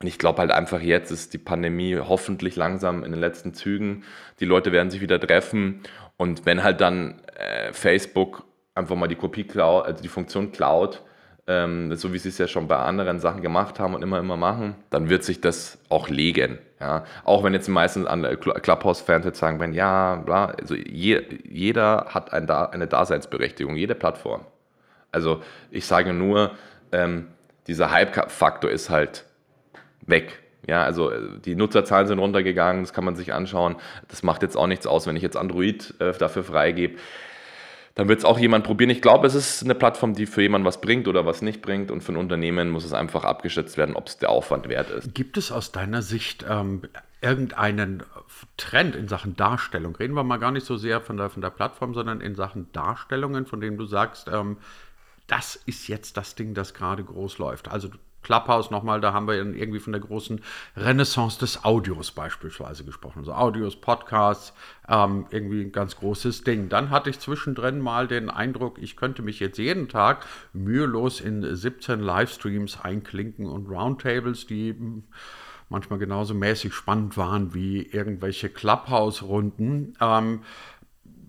Und 0.00 0.06
ich 0.06 0.18
glaube 0.18 0.38
halt 0.38 0.50
einfach, 0.50 0.80
jetzt 0.80 1.10
ist 1.10 1.34
die 1.34 1.38
Pandemie 1.38 1.98
hoffentlich 1.98 2.56
langsam 2.56 3.04
in 3.04 3.10
den 3.10 3.20
letzten 3.20 3.52
Zügen. 3.52 4.04
Die 4.38 4.46
Leute 4.46 4.72
werden 4.72 4.90
sich 4.90 5.02
wieder 5.02 5.20
treffen. 5.20 5.82
Und 6.16 6.46
wenn 6.46 6.62
halt 6.62 6.80
dann 6.80 7.20
äh, 7.36 7.72
Facebook 7.72 8.44
einfach 8.74 8.96
mal 8.96 9.08
die 9.08 9.16
Kopie 9.16 9.44
klaut, 9.44 9.84
also 9.84 10.02
die 10.02 10.08
Funktion 10.08 10.52
klaut, 10.52 11.02
ähm, 11.46 11.94
so 11.96 12.12
wie 12.12 12.18
sie 12.18 12.28
es 12.28 12.38
ja 12.38 12.46
schon 12.46 12.68
bei 12.68 12.76
anderen 12.76 13.20
Sachen 13.20 13.42
gemacht 13.42 13.80
haben 13.80 13.94
und 13.94 14.02
immer, 14.02 14.18
immer 14.18 14.36
machen, 14.36 14.74
dann 14.90 15.08
wird 15.08 15.24
sich 15.24 15.40
das 15.40 15.78
auch 15.88 16.08
legen. 16.08 16.58
Ja? 16.80 17.04
Auch 17.24 17.44
wenn 17.44 17.52
jetzt 17.52 17.68
meistens 17.68 18.06
an 18.06 18.22
Clubhouse-Fans 18.40 19.24
jetzt 19.24 19.38
sagen, 19.38 19.60
wenn 19.60 19.72
ja, 19.72 20.16
bla, 20.16 20.46
also 20.46 20.74
je, 20.74 21.22
jeder 21.44 22.06
hat 22.10 22.32
ein, 22.32 22.48
eine 22.48 22.86
Daseinsberechtigung, 22.86 23.76
jede 23.76 23.94
Plattform. 23.94 24.44
Also 25.12 25.42
ich 25.70 25.86
sage 25.86 26.12
nur, 26.12 26.52
ähm, 26.92 27.28
dieser 27.66 27.90
Hype-Faktor 27.90 28.70
ist 28.70 28.90
halt 28.90 29.24
weg. 30.02 30.40
Ja, 30.66 30.84
also 30.84 31.10
äh, 31.10 31.20
die 31.44 31.54
Nutzerzahlen 31.54 32.06
sind 32.06 32.18
runtergegangen, 32.18 32.82
das 32.82 32.92
kann 32.92 33.04
man 33.04 33.16
sich 33.16 33.32
anschauen. 33.32 33.76
Das 34.08 34.22
macht 34.22 34.42
jetzt 34.42 34.56
auch 34.56 34.66
nichts 34.66 34.86
aus, 34.86 35.06
wenn 35.06 35.16
ich 35.16 35.22
jetzt 35.22 35.36
Android 35.36 35.94
äh, 35.98 36.12
dafür 36.12 36.44
freigebe. 36.44 36.98
Dann 37.94 38.08
wird 38.08 38.20
es 38.20 38.24
auch 38.24 38.38
jemand 38.38 38.64
probieren. 38.64 38.90
Ich 38.90 39.02
glaube, 39.02 39.26
es 39.26 39.34
ist 39.34 39.64
eine 39.64 39.74
Plattform, 39.74 40.14
die 40.14 40.26
für 40.26 40.42
jemanden 40.42 40.66
was 40.66 40.80
bringt 40.80 41.08
oder 41.08 41.26
was 41.26 41.42
nicht 41.42 41.60
bringt. 41.60 41.90
Und 41.90 42.02
für 42.02 42.12
ein 42.12 42.16
Unternehmen 42.16 42.70
muss 42.70 42.84
es 42.84 42.92
einfach 42.92 43.24
abgeschätzt 43.24 43.76
werden, 43.76 43.96
ob 43.96 44.06
es 44.06 44.18
der 44.18 44.30
Aufwand 44.30 44.68
wert 44.68 44.90
ist. 44.90 45.14
Gibt 45.14 45.36
es 45.36 45.50
aus 45.50 45.72
deiner 45.72 46.02
Sicht 46.02 46.44
ähm, 46.48 46.82
irgendeinen 47.20 48.04
Trend 48.56 48.94
in 48.94 49.08
Sachen 49.08 49.36
Darstellung? 49.36 49.96
Reden 49.96 50.14
wir 50.14 50.22
mal 50.22 50.38
gar 50.38 50.52
nicht 50.52 50.66
so 50.66 50.76
sehr 50.76 51.00
von 51.00 51.16
der, 51.16 51.30
von 51.30 51.42
der 51.42 51.50
Plattform, 51.50 51.94
sondern 51.94 52.20
in 52.20 52.36
Sachen 52.36 52.70
Darstellungen, 52.72 53.46
von 53.46 53.60
denen 53.60 53.76
du 53.76 53.86
sagst, 53.86 54.28
ähm, 54.32 54.58
das 55.26 55.56
ist 55.56 55.88
jetzt 55.88 56.16
das 56.16 56.34
Ding, 56.34 56.54
das 56.54 56.74
gerade 56.74 57.04
groß 57.04 57.38
läuft. 57.38 57.68
Also 57.68 57.88
Clubhouse 58.22 58.70
nochmal, 58.70 59.00
da 59.00 59.12
haben 59.12 59.26
wir 59.26 59.34
irgendwie 59.34 59.78
von 59.78 59.92
der 59.92 60.00
großen 60.00 60.40
Renaissance 60.76 61.38
des 61.38 61.64
Audios 61.64 62.10
beispielsweise 62.10 62.84
gesprochen. 62.84 63.20
Also 63.20 63.32
Audios, 63.32 63.76
Podcasts, 63.76 64.52
ähm, 64.88 65.26
irgendwie 65.30 65.62
ein 65.62 65.72
ganz 65.72 65.96
großes 65.96 66.44
Ding. 66.44 66.68
Dann 66.68 66.90
hatte 66.90 67.10
ich 67.10 67.18
zwischendrin 67.18 67.80
mal 67.80 68.08
den 68.08 68.28
Eindruck, 68.30 68.78
ich 68.80 68.96
könnte 68.96 69.22
mich 69.22 69.40
jetzt 69.40 69.58
jeden 69.58 69.88
Tag 69.88 70.26
mühelos 70.52 71.20
in 71.20 71.54
17 71.54 72.00
Livestreams 72.00 72.80
einklinken 72.80 73.46
und 73.46 73.68
Roundtables, 73.68 74.46
die 74.46 74.70
hm, 74.70 75.04
manchmal 75.70 75.98
genauso 75.98 76.34
mäßig 76.34 76.74
spannend 76.74 77.16
waren 77.16 77.54
wie 77.54 77.82
irgendwelche 77.82 78.50
Clubhouse-Runden. 78.50 79.94
Ähm, 80.00 80.40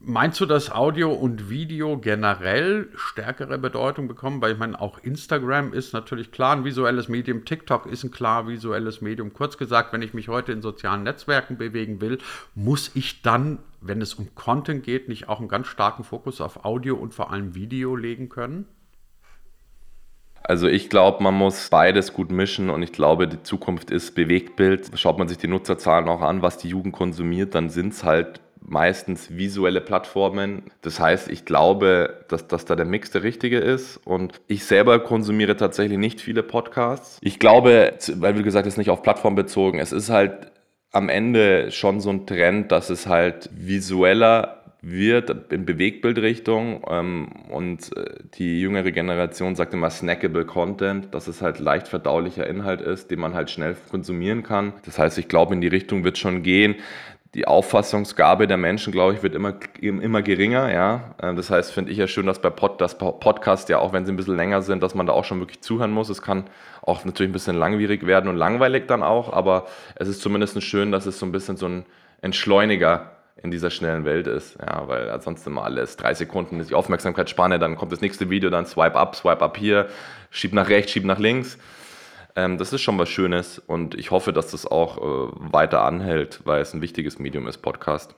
Meinst 0.03 0.41
du, 0.41 0.48
dass 0.48 0.72
Audio 0.72 1.13
und 1.13 1.51
Video 1.51 1.96
generell 1.96 2.89
stärkere 2.96 3.60
Bedeutung 3.60 4.08
bekommen? 4.08 4.41
Weil 4.41 4.53
ich 4.53 4.58
meine, 4.58 4.81
auch 4.81 4.98
Instagram 5.03 5.74
ist 5.74 5.93
natürlich 5.93 6.31
klar 6.31 6.55
ein 6.55 6.65
visuelles 6.65 7.08
Medium, 7.08 7.46
TikTok 7.46 7.86
ist 7.86 8.03
ein 8.03 8.10
klar 8.10 8.48
visuelles 8.48 9.01
Medium. 9.01 9.31
Kurz 9.31 9.60
gesagt, 9.60 9.93
wenn 9.93 10.01
ich 10.01 10.15
mich 10.15 10.27
heute 10.27 10.53
in 10.53 10.63
sozialen 10.63 11.03
Netzwerken 11.03 11.55
bewegen 11.55 12.01
will, 12.01 12.17
muss 12.55 12.89
ich 12.96 13.22
dann, 13.22 13.60
wenn 13.79 14.01
es 14.01 14.15
um 14.15 14.34
Content 14.34 14.84
geht, 14.84 15.08
nicht 15.08 15.29
auch 15.29 15.38
einen 15.38 15.50
ganz 15.50 15.67
starken 15.67 16.03
Fokus 16.03 16.41
auf 16.41 16.65
Audio 16.65 16.96
und 16.96 17.13
vor 17.13 17.31
allem 17.31 17.53
Video 17.53 17.96
legen 17.96 18.27
können? 18.27 18.65
Also 20.41 20.67
ich 20.67 20.89
glaube, 20.89 21.22
man 21.22 21.36
muss 21.36 21.70
beides 21.70 22.12
gut 22.12 22.31
mischen 22.31 22.72
und 22.72 22.81
ich 22.81 22.91
glaube, 22.91 23.27
die 23.27 23.43
Zukunft 23.43 23.91
ist 23.91 24.15
Bewegtbild. 24.15 24.89
Schaut 24.96 25.20
man 25.20 25.27
sich 25.27 25.38
die 25.38 25.48
Nutzerzahlen 25.48 26.10
auch 26.10 26.22
an, 26.22 26.41
was 26.41 26.58
die 26.58 26.70
Jugend 26.70 26.93
konsumiert, 26.93 27.53
dann 27.53 27.70
sind 27.70 27.93
es 27.93 28.03
halt 28.03 28.41
meistens 28.71 29.35
visuelle 29.35 29.81
Plattformen. 29.81 30.63
Das 30.81 30.99
heißt, 30.99 31.29
ich 31.29 31.43
glaube, 31.43 32.23
dass, 32.29 32.47
dass 32.47 32.63
da 32.63 32.75
der 32.77 32.85
Mix 32.85 33.11
der 33.11 33.21
richtige 33.21 33.59
ist. 33.59 33.97
Und 33.97 34.39
ich 34.47 34.63
selber 34.63 34.99
konsumiere 34.99 35.57
tatsächlich 35.57 35.97
nicht 35.97 36.21
viele 36.21 36.41
Podcasts. 36.41 37.19
Ich 37.21 37.37
glaube, 37.37 37.93
weil 38.15 38.37
wie 38.37 38.43
gesagt, 38.43 38.65
es 38.65 38.75
ist 38.75 38.77
nicht 38.77 38.89
auf 38.89 39.03
Plattform 39.03 39.35
bezogen. 39.35 39.79
Es 39.79 39.91
ist 39.91 40.09
halt 40.09 40.51
am 40.93 41.09
Ende 41.09 41.71
schon 41.71 41.99
so 41.99 42.11
ein 42.11 42.25
Trend, 42.25 42.71
dass 42.71 42.89
es 42.89 43.07
halt 43.07 43.49
visueller 43.53 44.57
wird 44.81 45.51
in 45.51 45.65
Bewegbildrichtung 45.65 46.83
ähm, 46.89 47.27
und 47.49 47.95
äh, 47.95 48.15
die 48.33 48.61
jüngere 48.61 48.91
Generation 48.91 49.55
sagt 49.55 49.75
immer 49.75 49.91
snackable 49.91 50.43
Content, 50.43 51.13
dass 51.13 51.27
es 51.27 51.43
halt 51.43 51.59
leicht 51.59 51.87
verdaulicher 51.87 52.47
Inhalt 52.47 52.81
ist, 52.81 53.11
den 53.11 53.19
man 53.19 53.35
halt 53.35 53.51
schnell 53.51 53.75
konsumieren 53.91 54.41
kann. 54.41 54.73
Das 54.85 54.97
heißt, 54.97 55.19
ich 55.19 55.27
glaube, 55.27 55.53
in 55.53 55.61
die 55.61 55.67
Richtung 55.67 56.03
wird 56.03 56.17
schon 56.17 56.41
gehen 56.41 56.77
die 57.33 57.47
Auffassungsgabe 57.47 58.45
der 58.45 58.57
Menschen, 58.57 58.91
glaube 58.91 59.13
ich, 59.13 59.23
wird 59.23 59.35
immer, 59.35 59.53
immer 59.79 60.21
geringer. 60.21 60.71
Ja? 60.71 61.15
Ähm, 61.21 61.38
das 61.38 61.50
heißt, 61.50 61.71
finde 61.71 61.91
ich 61.91 61.97
ja 61.97 62.07
schön, 62.07 62.25
dass 62.25 62.39
bei 62.39 62.50
Pod, 62.50 62.81
das 62.81 62.97
Podcast 62.97 63.69
ja 63.69 63.79
auch, 63.79 63.93
wenn 63.93 64.05
sie 64.05 64.11
ein 64.11 64.17
bisschen 64.17 64.35
länger 64.35 64.61
sind, 64.61 64.83
dass 64.83 64.95
man 64.95 65.07
da 65.07 65.13
auch 65.13 65.23
schon 65.23 65.39
wirklich 65.39 65.61
zuhören 65.61 65.91
muss. 65.91 66.09
Es 66.09 66.21
kann 66.21 66.45
auch 66.81 67.05
natürlich 67.05 67.29
ein 67.29 67.33
bisschen 67.33 67.55
langwierig 67.55 68.05
werden 68.05 68.27
und 68.29 68.35
langweilig 68.35 68.88
dann 68.88 69.01
auch, 69.01 69.31
aber 69.31 69.67
es 69.95 70.07
ist 70.07 70.21
zumindest 70.21 70.61
schön, 70.63 70.91
dass 70.91 71.05
es 71.05 71.19
so 71.19 71.25
ein 71.25 71.31
bisschen 71.31 71.55
so 71.55 71.67
ein 71.67 71.85
Entschleuniger 72.21 73.11
in 73.41 73.50
dieser 73.50 73.69
schnellen 73.69 74.03
Welt 74.03 74.27
ist. 74.27 74.57
Ja, 74.59 74.88
weil 74.88 75.09
ansonsten 75.09 75.51
immer 75.51 75.63
alles 75.63 75.95
drei 75.95 76.13
Sekunden 76.13 76.59
ist 76.59 76.69
die 76.69 76.75
Aufmerksamkeitsspanne, 76.75 77.59
dann 77.59 77.77
kommt 77.77 77.93
das 77.93 78.01
nächste 78.01 78.29
Video, 78.29 78.50
dann 78.50 78.65
swipe 78.65 78.95
up, 78.95 79.15
swipe 79.15 79.41
up 79.41 79.57
hier, 79.57 79.88
schieb 80.31 80.53
nach 80.53 80.67
rechts, 80.67 80.91
schieb 80.91 81.05
nach 81.05 81.19
links. 81.19 81.57
Ähm, 82.35 82.57
das 82.57 82.73
ist 82.73 82.81
schon 82.81 82.97
was 82.97 83.09
Schönes 83.09 83.59
und 83.59 83.95
ich 83.95 84.11
hoffe, 84.11 84.33
dass 84.33 84.51
das 84.51 84.65
auch 84.65 84.97
äh, 84.97 85.31
weiter 85.53 85.83
anhält, 85.83 86.41
weil 86.45 86.61
es 86.61 86.73
ein 86.73 86.81
wichtiges 86.81 87.19
Medium 87.19 87.47
ist, 87.47 87.59
Podcast. 87.59 88.15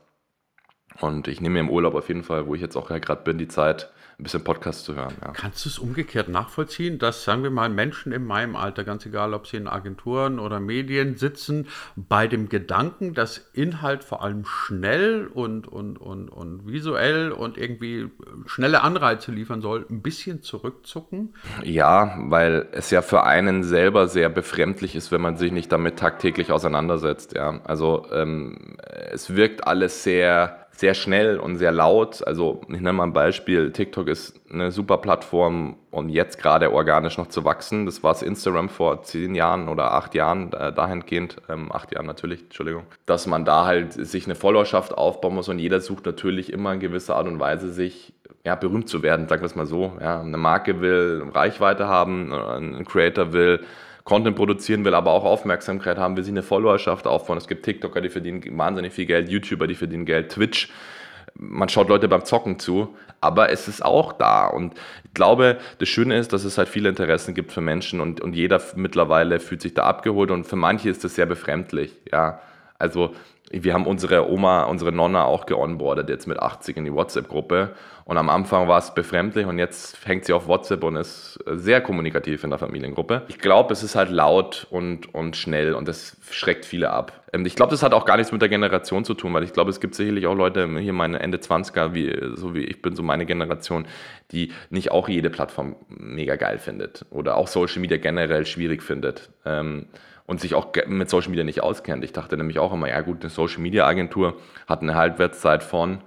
Und 1.00 1.28
ich 1.28 1.42
nehme 1.42 1.54
mir 1.54 1.60
im 1.62 1.70
Urlaub 1.70 1.96
auf 1.96 2.08
jeden 2.08 2.24
Fall, 2.24 2.48
wo 2.48 2.56
ich 2.56 2.62
jetzt 2.62 2.76
auch 2.76 2.90
ja 2.90 3.00
gerade 3.00 3.24
bin, 3.24 3.38
die 3.38 3.48
Zeit, 3.48 3.90
ein 4.20 4.24
bisschen 4.24 4.44
Podcast 4.44 4.86
zu 4.86 4.96
hören. 4.96 5.14
Ja. 5.22 5.32
Kannst 5.32 5.66
du 5.66 5.70
es 5.70 5.80
umgekehrt 5.80 6.30
nachvollziehen, 6.30 7.00
dass, 7.00 7.24
sagen 7.24 7.44
wir 7.44 7.50
mal, 7.50 7.70
Menschen 7.70 8.12
in 8.12 8.26
meinem 8.26 8.56
Alter, 8.56 8.84
ganz 8.84 9.06
egal, 9.06 9.34
ob 9.34 9.48
sie 9.48 9.58
in 9.58 9.68
Agenturen 9.68 10.40
oder 10.40 10.60
Medien 10.60 11.16
sitzen, 11.16 11.68
bei 11.96 12.28
dem 12.28 12.48
Gedanken, 12.48 13.14
dass 13.14 13.50
Inhalt 13.54 14.04
vor 14.04 14.24
allem 14.24 14.46
schnell 14.46 15.28
und, 15.28 15.68
und, 15.68 15.98
und, 15.98 16.30
und 16.30 16.68
visuell 16.68 17.32
und 17.32 17.58
irgendwie 17.58 18.10
schnelle 18.46 18.82
Anreize 18.82 19.32
liefern 19.32 19.62
soll, 19.62 19.86
ein 19.90 20.02
bisschen 20.02 20.44
zurückzucken? 20.44 21.34
Ja, 21.64 22.16
weil 22.20 22.68
es 22.72 22.92
ja 22.92 23.02
für 23.02 23.24
einen 23.24 23.64
selber 23.64 24.08
sehr 24.08 24.30
befremdlich 24.30 24.96
ist, 24.96 25.12
wenn 25.12 25.22
man 25.22 25.38
sich 25.38 25.52
nicht 25.52 25.72
damit 25.72 25.98
tagtäglich 25.98 26.52
auseinandersetzt. 26.52 27.34
Ja. 27.34 27.62
Also 27.64 28.06
ähm, 28.12 28.78
es 29.12 29.36
wirkt 29.36 29.66
alles 29.66 30.04
sehr 30.04 30.63
sehr 30.76 30.94
schnell 30.94 31.40
und 31.40 31.58
sehr 31.58 31.72
laut. 31.72 32.26
Also 32.26 32.62
ich 32.68 32.76
nenne 32.76 32.94
mal 32.94 33.04
ein 33.04 33.14
Beispiel, 33.14 33.72
TikTok 33.72 34.08
ist 34.08 34.40
eine 34.52 34.72
super 34.72 34.98
Plattform 34.98 35.78
um 35.94 36.10
jetzt 36.10 36.40
gerade 36.40 36.74
organisch 36.74 37.18
noch 37.18 37.28
zu 37.28 37.46
wachsen. 37.46 37.86
Das 37.86 38.02
war 38.02 38.12
es 38.14 38.24
Instagram 38.24 38.68
vor 38.68 39.04
zehn 39.04 39.36
Jahren 39.36 39.70
oder 39.70 39.94
acht 39.94 40.16
Jahren 40.16 40.52
äh, 40.52 40.74
dahingehend, 40.74 41.38
ähm, 41.50 41.72
acht 41.72 41.94
Jahren 41.94 42.08
natürlich, 42.08 42.42
Entschuldigung, 42.42 42.84
dass 43.06 43.28
man 43.28 43.46
da 43.46 43.66
halt 43.66 43.94
sich 43.94 44.26
eine 44.26 44.34
Followerschaft 44.34 44.98
aufbauen 44.98 45.36
muss 45.36 45.50
und 45.50 45.60
jeder 45.60 45.82
sucht 45.82 46.08
natürlich 46.08 46.52
immer 46.52 46.74
in 46.74 46.80
gewisser 46.80 47.16
Art 47.16 47.28
und 47.28 47.40
Weise 47.40 47.72
sich 47.72 48.14
ja, 48.44 48.56
berühmt 48.56 48.90
zu 48.90 49.04
werden, 49.04 49.28
sagen 49.28 49.44
wir 49.44 49.46
es 49.46 49.56
mal 49.56 49.68
so. 49.68 49.94
Ja, 50.02 50.20
eine 50.20 50.38
Marke 50.38 50.82
will 50.82 51.24
Reichweite 51.32 51.88
haben, 51.88 52.34
ein 52.34 52.86
Creator 52.86 53.32
will 53.32 53.64
Content 54.04 54.36
produzieren 54.36 54.84
will, 54.84 54.94
aber 54.94 55.12
auch 55.12 55.24
Aufmerksamkeit 55.24 55.98
haben, 55.98 56.18
will 56.18 56.24
sich 56.24 56.34
eine 56.34 56.44
Followerschaft 56.44 57.08
aufbauen. 57.08 57.38
Es 57.38 57.48
gibt 57.48 57.64
TikToker, 57.64 58.02
die 58.02 58.10
verdienen 58.10 58.44
wahnsinnig 58.58 58.94
viel 58.94 59.06
Geld, 59.06 59.30
YouTuber, 59.30 59.68
die 59.68 59.76
verdienen 59.76 60.06
Geld, 60.06 60.30
Twitch. 60.32 60.70
Man 61.36 61.70
schaut 61.70 61.90
Leute 61.90 62.08
beim 62.08 62.26
Zocken 62.26 62.60
zu, 62.60 62.96
aber 63.22 63.50
es 63.50 63.68
ist 63.68 63.84
auch 63.84 64.14
da. 64.14 64.48
Und 64.48 64.76
ich 65.06 65.14
glaube, 65.14 65.58
das 65.80 65.90
Schöne 65.90 66.18
ist, 66.18 66.34
dass 66.34 66.44
es 66.44 66.58
halt 66.58 66.68
viele 66.68 66.90
Interessen 66.90 67.34
gibt 67.34 67.52
für 67.52 67.62
Menschen 67.62 68.02
und, 68.02 68.22
und 68.22 68.34
jeder 68.34 68.62
mittlerweile 68.76 69.40
fühlt 69.40 69.62
sich 69.62 69.74
da 69.74 69.84
abgeholt 69.84 70.32
und 70.32 70.46
für 70.46 70.58
manche 70.58 70.90
ist 70.90 71.04
das 71.04 71.16
sehr 71.16 71.26
befremdlich, 71.26 71.94
ja. 72.12 72.42
Also 72.84 73.14
wir 73.50 73.74
haben 73.74 73.88
unsere 73.88 74.30
Oma, 74.30 74.64
unsere 74.64 74.92
Nonna 74.92 75.24
auch 75.24 75.46
geonboardet 75.46 76.10
jetzt 76.10 76.28
mit 76.28 76.38
80 76.38 76.76
in 76.76 76.84
die 76.84 76.94
WhatsApp-Gruppe. 76.94 77.76
Und 78.04 78.18
am 78.18 78.28
Anfang 78.28 78.68
war 78.68 78.78
es 78.80 78.94
befremdlich 78.94 79.46
und 79.46 79.58
jetzt 79.58 80.06
hängt 80.06 80.26
sie 80.26 80.34
auf 80.34 80.48
WhatsApp 80.48 80.84
und 80.84 80.98
ist 80.98 81.40
sehr 81.46 81.80
kommunikativ 81.80 82.44
in 82.44 82.50
der 82.50 82.60
Familiengruppe. 82.60 83.22
Ich 83.30 83.40
glaube, 83.40 83.72
es 83.72 83.82
ist 83.82 83.96
halt 83.96 84.10
laut 84.10 84.68
und, 84.70 85.14
und 85.16 85.38
schnell 85.38 85.76
und 85.76 85.88
das 85.88 86.18
schreckt 86.30 86.66
viele 86.66 86.90
ab. 86.90 87.24
Ähm, 87.32 87.46
ich 87.46 87.56
glaube, 87.56 87.72
das 87.72 87.84
hat 87.84 87.94
auch 87.94 88.04
gar 88.04 88.18
nichts 88.18 88.34
mit 88.34 88.42
der 88.42 88.50
Generation 88.50 89.06
zu 89.06 89.14
tun, 89.14 89.34
weil 89.34 89.44
ich 89.44 89.54
glaube, 89.54 89.70
es 89.70 89.80
gibt 89.80 89.96
sicherlich 89.96 90.28
auch 90.28 90.36
Leute, 90.36 90.68
hier 90.80 90.92
meine 90.92 91.22
Ende 91.22 91.38
20er, 91.38 91.94
wie, 91.94 92.36
so 92.36 92.54
wie 92.54 92.66
ich 92.66 92.82
bin, 92.82 92.98
so 92.98 93.04
meine 93.04 93.26
Generation, 93.26 93.86
die 94.32 94.52
nicht 94.70 94.92
auch 94.92 95.08
jede 95.08 95.30
Plattform 95.30 95.78
mega 95.88 96.36
geil 96.36 96.58
findet 96.58 97.06
oder 97.12 97.38
auch 97.38 97.48
Social 97.48 97.80
Media 97.80 97.98
generell 97.98 98.46
schwierig 98.46 98.84
findet. 98.84 99.30
Ähm, 99.46 99.86
und 100.26 100.40
sich 100.40 100.56
auch 100.56 100.68
mit 100.88 101.10
Social 101.10 101.30
Media 101.30 101.44
nicht 101.44 101.62
auskennt. 101.62 102.04
Ich 102.04 102.14
dachte 102.14 102.38
nämlich 102.38 102.60
auch 102.60 102.74
immer, 102.74 102.90
ja 102.90 103.02
gut, 103.02 103.22
eine 103.22 103.30
Social 103.30 103.62
Media 103.62 103.86
Agentur 103.86 104.38
hat 104.68 104.82
eine 104.82 104.96
Halbwertszeit 104.96 105.64
von 105.64 106.02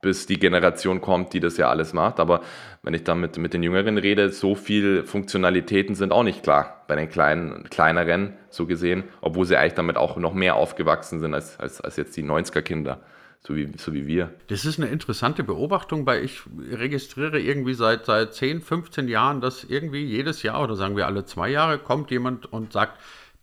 bis 0.00 0.26
die 0.26 0.38
Generation 0.38 1.00
kommt, 1.00 1.32
die 1.32 1.40
das 1.40 1.56
ja 1.56 1.68
alles 1.68 1.92
macht. 1.92 2.20
Aber 2.20 2.42
wenn 2.82 2.94
ich 2.94 3.04
dann 3.04 3.20
mit, 3.20 3.36
mit 3.36 3.52
den 3.52 3.62
Jüngeren 3.62 3.98
rede, 3.98 4.30
so 4.30 4.54
viele 4.54 5.04
Funktionalitäten 5.04 5.94
sind 5.94 6.12
auch 6.12 6.22
nicht 6.22 6.42
klar 6.42 6.84
bei 6.86 6.94
den 6.94 7.08
kleinen, 7.08 7.64
kleineren, 7.64 8.34
so 8.48 8.66
gesehen, 8.66 9.04
obwohl 9.20 9.44
sie 9.44 9.56
eigentlich 9.56 9.74
damit 9.74 9.96
auch 9.96 10.16
noch 10.16 10.34
mehr 10.34 10.54
aufgewachsen 10.54 11.18
sind 11.18 11.34
als, 11.34 11.58
als, 11.58 11.80
als 11.80 11.96
jetzt 11.96 12.16
die 12.16 12.22
90er-Kinder. 12.22 13.00
So 13.40 13.54
wie, 13.54 13.72
so 13.76 13.92
wie 13.92 14.06
wir. 14.06 14.30
Das 14.48 14.64
ist 14.64 14.80
eine 14.80 14.88
interessante 14.88 15.44
Beobachtung, 15.44 16.06
weil 16.06 16.24
ich 16.24 16.42
registriere 16.70 17.38
irgendwie 17.38 17.74
seit, 17.74 18.04
seit 18.04 18.34
10, 18.34 18.62
15 18.62 19.06
Jahren, 19.06 19.40
dass 19.40 19.62
irgendwie 19.62 20.04
jedes 20.04 20.42
Jahr 20.42 20.62
oder 20.62 20.74
sagen 20.74 20.96
wir 20.96 21.06
alle 21.06 21.24
zwei 21.24 21.48
Jahre 21.48 21.78
kommt 21.78 22.10
jemand 22.10 22.52
und 22.52 22.72
sagt, 22.72 22.98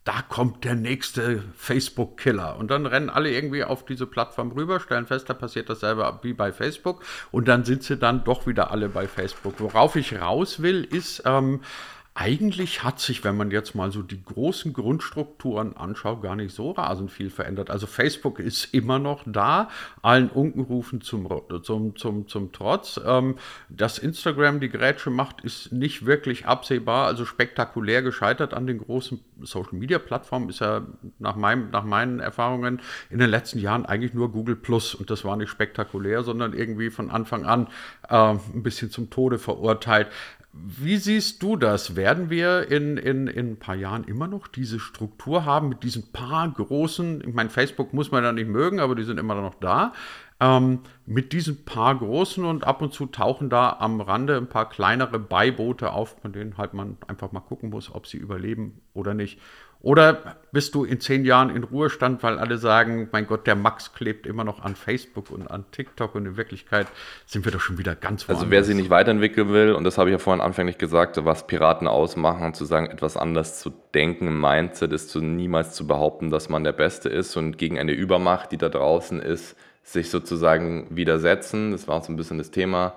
da 0.06 0.22
kommt 0.22 0.64
der 0.64 0.76
nächste 0.76 1.44
Facebook-Killer. 1.58 2.58
Und 2.58 2.70
dann 2.70 2.86
rennen 2.86 3.10
alle 3.10 3.32
irgendwie 3.32 3.64
auf 3.64 3.86
diese 3.86 4.06
Plattform 4.06 4.52
rüber, 4.52 4.80
stellen 4.80 5.08
fest, 5.08 5.30
da 5.30 5.34
passiert 5.34 5.68
dasselbe 5.68 6.20
wie 6.22 6.34
bei 6.34 6.54
Facebook. 6.54 7.04
Und 7.32 7.48
dann 7.48 7.66
sind 7.66 7.84
sie 7.84 7.98
dann 7.98 8.24
doch 8.24 8.46
wieder 8.46 8.70
alle 8.70 8.88
bei 8.88 9.08
Facebook. 9.08 9.56
Worauf 9.58 9.96
ich 9.96 10.22
raus 10.22 10.62
will, 10.62 10.84
ist, 10.84 11.24
ähm, 11.26 11.62
eigentlich 12.18 12.82
hat 12.82 13.02
sich, 13.02 13.26
wenn 13.26 13.36
man 13.36 13.52
jetzt 13.52 13.76
mal 13.76 13.92
so 13.92 14.02
die 14.02 14.24
großen 14.24 14.72
Grundstrukturen 14.72 15.76
anschaut, 15.76 16.22
gar 16.22 16.38
nicht 16.38 16.56
so 16.56 16.72
rasend 16.72 17.12
viel 17.12 17.30
verändert. 17.30 17.70
Also 17.70 17.88
Facebook 17.88 18.40
ist 18.40 18.74
immer 18.74 19.00
noch 19.00 19.24
da, 19.26 19.68
allen 20.02 20.30
Unkenrufen 20.30 21.02
zum, 21.02 21.28
zum, 21.62 21.98
zum, 21.98 22.28
zum 22.30 22.54
Trotz. 22.54 23.02
Ähm, 23.06 23.36
dass 23.68 23.98
Instagram 23.98 24.62
die 24.62 24.70
Grätsche 24.70 25.10
macht, 25.10 25.42
ist 25.42 25.74
nicht 25.74 26.06
wirklich 26.06 26.46
absehbar, 26.46 27.08
also 27.08 27.26
spektakulär 27.26 28.02
gescheitert 28.02 28.54
an 28.54 28.66
den 28.66 28.78
großen 28.78 29.20
Social-Media-Plattformen 29.42 30.48
ist 30.48 30.62
ja 30.62 30.86
nach, 31.20 31.36
meinem, 31.36 31.70
nach 31.72 31.84
meinen 31.84 32.22
Erfahrungen 32.22 32.80
in 33.10 33.20
den 33.20 33.30
letzten 33.30 33.60
Jahren 33.60 33.86
eigentlich 33.86 34.14
nur 34.14 34.32
Google 34.32 34.56
Plus 34.56 34.96
und 34.96 35.10
das 35.10 35.26
war 35.26 35.36
nicht 35.36 35.50
spektakulär, 35.50 36.24
sondern 36.24 36.54
irgendwie 36.54 36.90
von 36.90 37.12
Anfang 37.12 37.46
an 37.46 37.68
äh, 38.08 38.16
ein 38.16 38.64
bisschen 38.64 38.90
zum 38.90 39.10
Tode 39.10 39.38
verurteilt. 39.38 40.08
Wie 40.58 40.96
siehst 40.96 41.44
du 41.44 41.58
das? 41.58 41.98
Werden 41.98 42.30
wir 42.30 42.72
in, 42.72 42.96
in, 42.96 43.28
in 43.28 43.52
ein 43.52 43.60
paar 43.60 43.76
Jahren 43.76 44.06
immer 44.06 44.28
noch 44.28 44.48
diese 44.48 44.80
Struktur 44.80 45.44
haben 45.44 45.68
mit 45.68 45.84
diesen 45.84 46.14
paar 46.14 46.50
großen, 46.50 47.22
ich 47.28 47.34
meine, 47.34 47.50
Facebook 47.50 47.94
muss 47.94 48.10
man 48.10 48.24
ja 48.24 48.32
nicht 48.32 48.48
mögen, 48.48 48.80
aber 48.80 48.96
die 48.96 49.04
sind 49.04 49.20
immer 49.20 49.36
noch 49.36 49.56
da, 49.56 49.92
ähm, 50.40 50.80
mit 51.06 51.34
diesen 51.34 51.66
paar 51.66 51.96
großen 51.96 52.46
und 52.46 52.66
ab 52.66 52.82
und 52.82 52.94
zu 52.94 53.06
tauchen 53.06 53.50
da 53.50 53.78
am 53.80 54.00
Rande 54.00 54.38
ein 54.38 54.48
paar 54.48 54.70
kleinere 54.70 55.20
Beiboote 55.20 55.92
auf, 55.92 56.16
von 56.22 56.32
denen 56.32 56.58
halt 56.58 56.74
man 56.74 56.98
einfach 57.06 57.34
mal 57.34 57.42
gucken 57.42 57.70
muss, 57.70 57.94
ob 57.94 58.08
sie 58.08 58.18
überleben 58.18 58.82
oder 58.94 59.14
nicht. 59.14 59.40
Oder 59.82 60.38
bist 60.52 60.74
du 60.74 60.84
in 60.84 61.00
zehn 61.00 61.26
Jahren 61.26 61.56
in 61.56 61.64
Ruhestand, 61.64 62.24
weil 62.24 62.40
alle 62.40 62.58
sagen, 62.58 63.08
mein 63.12 63.28
Gott, 63.28 63.46
der 63.46 63.56
Max 63.56 63.94
klebt 63.94 64.26
immer 64.26 64.44
noch 64.44 64.64
an 64.64 64.76
Facebook 64.76 65.30
und 65.30 65.46
an 65.48 65.66
TikTok 65.72 66.16
und 66.16 66.26
in 66.26 66.38
Wirklichkeit 66.38 66.88
sind 67.28 67.46
wir 67.46 67.52
doch 67.52 67.60
schon 67.60 67.78
wieder 67.78 67.94
ganz 67.94 68.28
woanders. 68.28 68.42
Also 68.42 68.52
wer 68.52 68.64
sich 68.64 68.76
nicht 68.76 68.90
weiterentwickeln 68.90 69.50
will, 69.50 69.74
und 69.74 69.84
das 69.84 69.98
habe 69.98 70.10
ich 70.10 70.14
ja 70.14 70.18
vorhin 70.18 70.42
anfänglich 70.42 70.80
gesagt, 70.80 71.24
was 71.24 71.46
Piraten 71.46 71.88
ausmachen, 71.88 72.54
zu 72.54 72.66
sagen, 72.66 72.88
etwas 72.88 73.16
anders 73.16 73.60
zu 73.60 73.72
denken 73.94 74.28
im 74.28 74.42
Mindset, 74.42 74.92
ist 74.92 75.10
zu 75.10 75.22
niemals 75.22 75.74
zu 75.76 75.86
behaupten, 75.86 76.32
dass 76.32 76.50
man 76.50 76.64
der 76.64 76.74
Beste 76.74 77.10
ist 77.10 77.36
und 77.38 77.58
gegen 77.58 77.78
eine 77.78 77.92
Übermacht, 77.92 78.52
die 78.52 78.58
da 78.58 78.70
draußen 78.70 79.22
ist, 79.22 79.56
sich 79.84 80.10
sozusagen 80.10 80.88
widersetzen. 80.90 81.72
Das 81.72 81.88
war 81.88 81.98
auch 81.98 82.04
so 82.04 82.12
ein 82.12 82.16
bisschen 82.16 82.40
das 82.40 82.50
Thema 82.50 82.96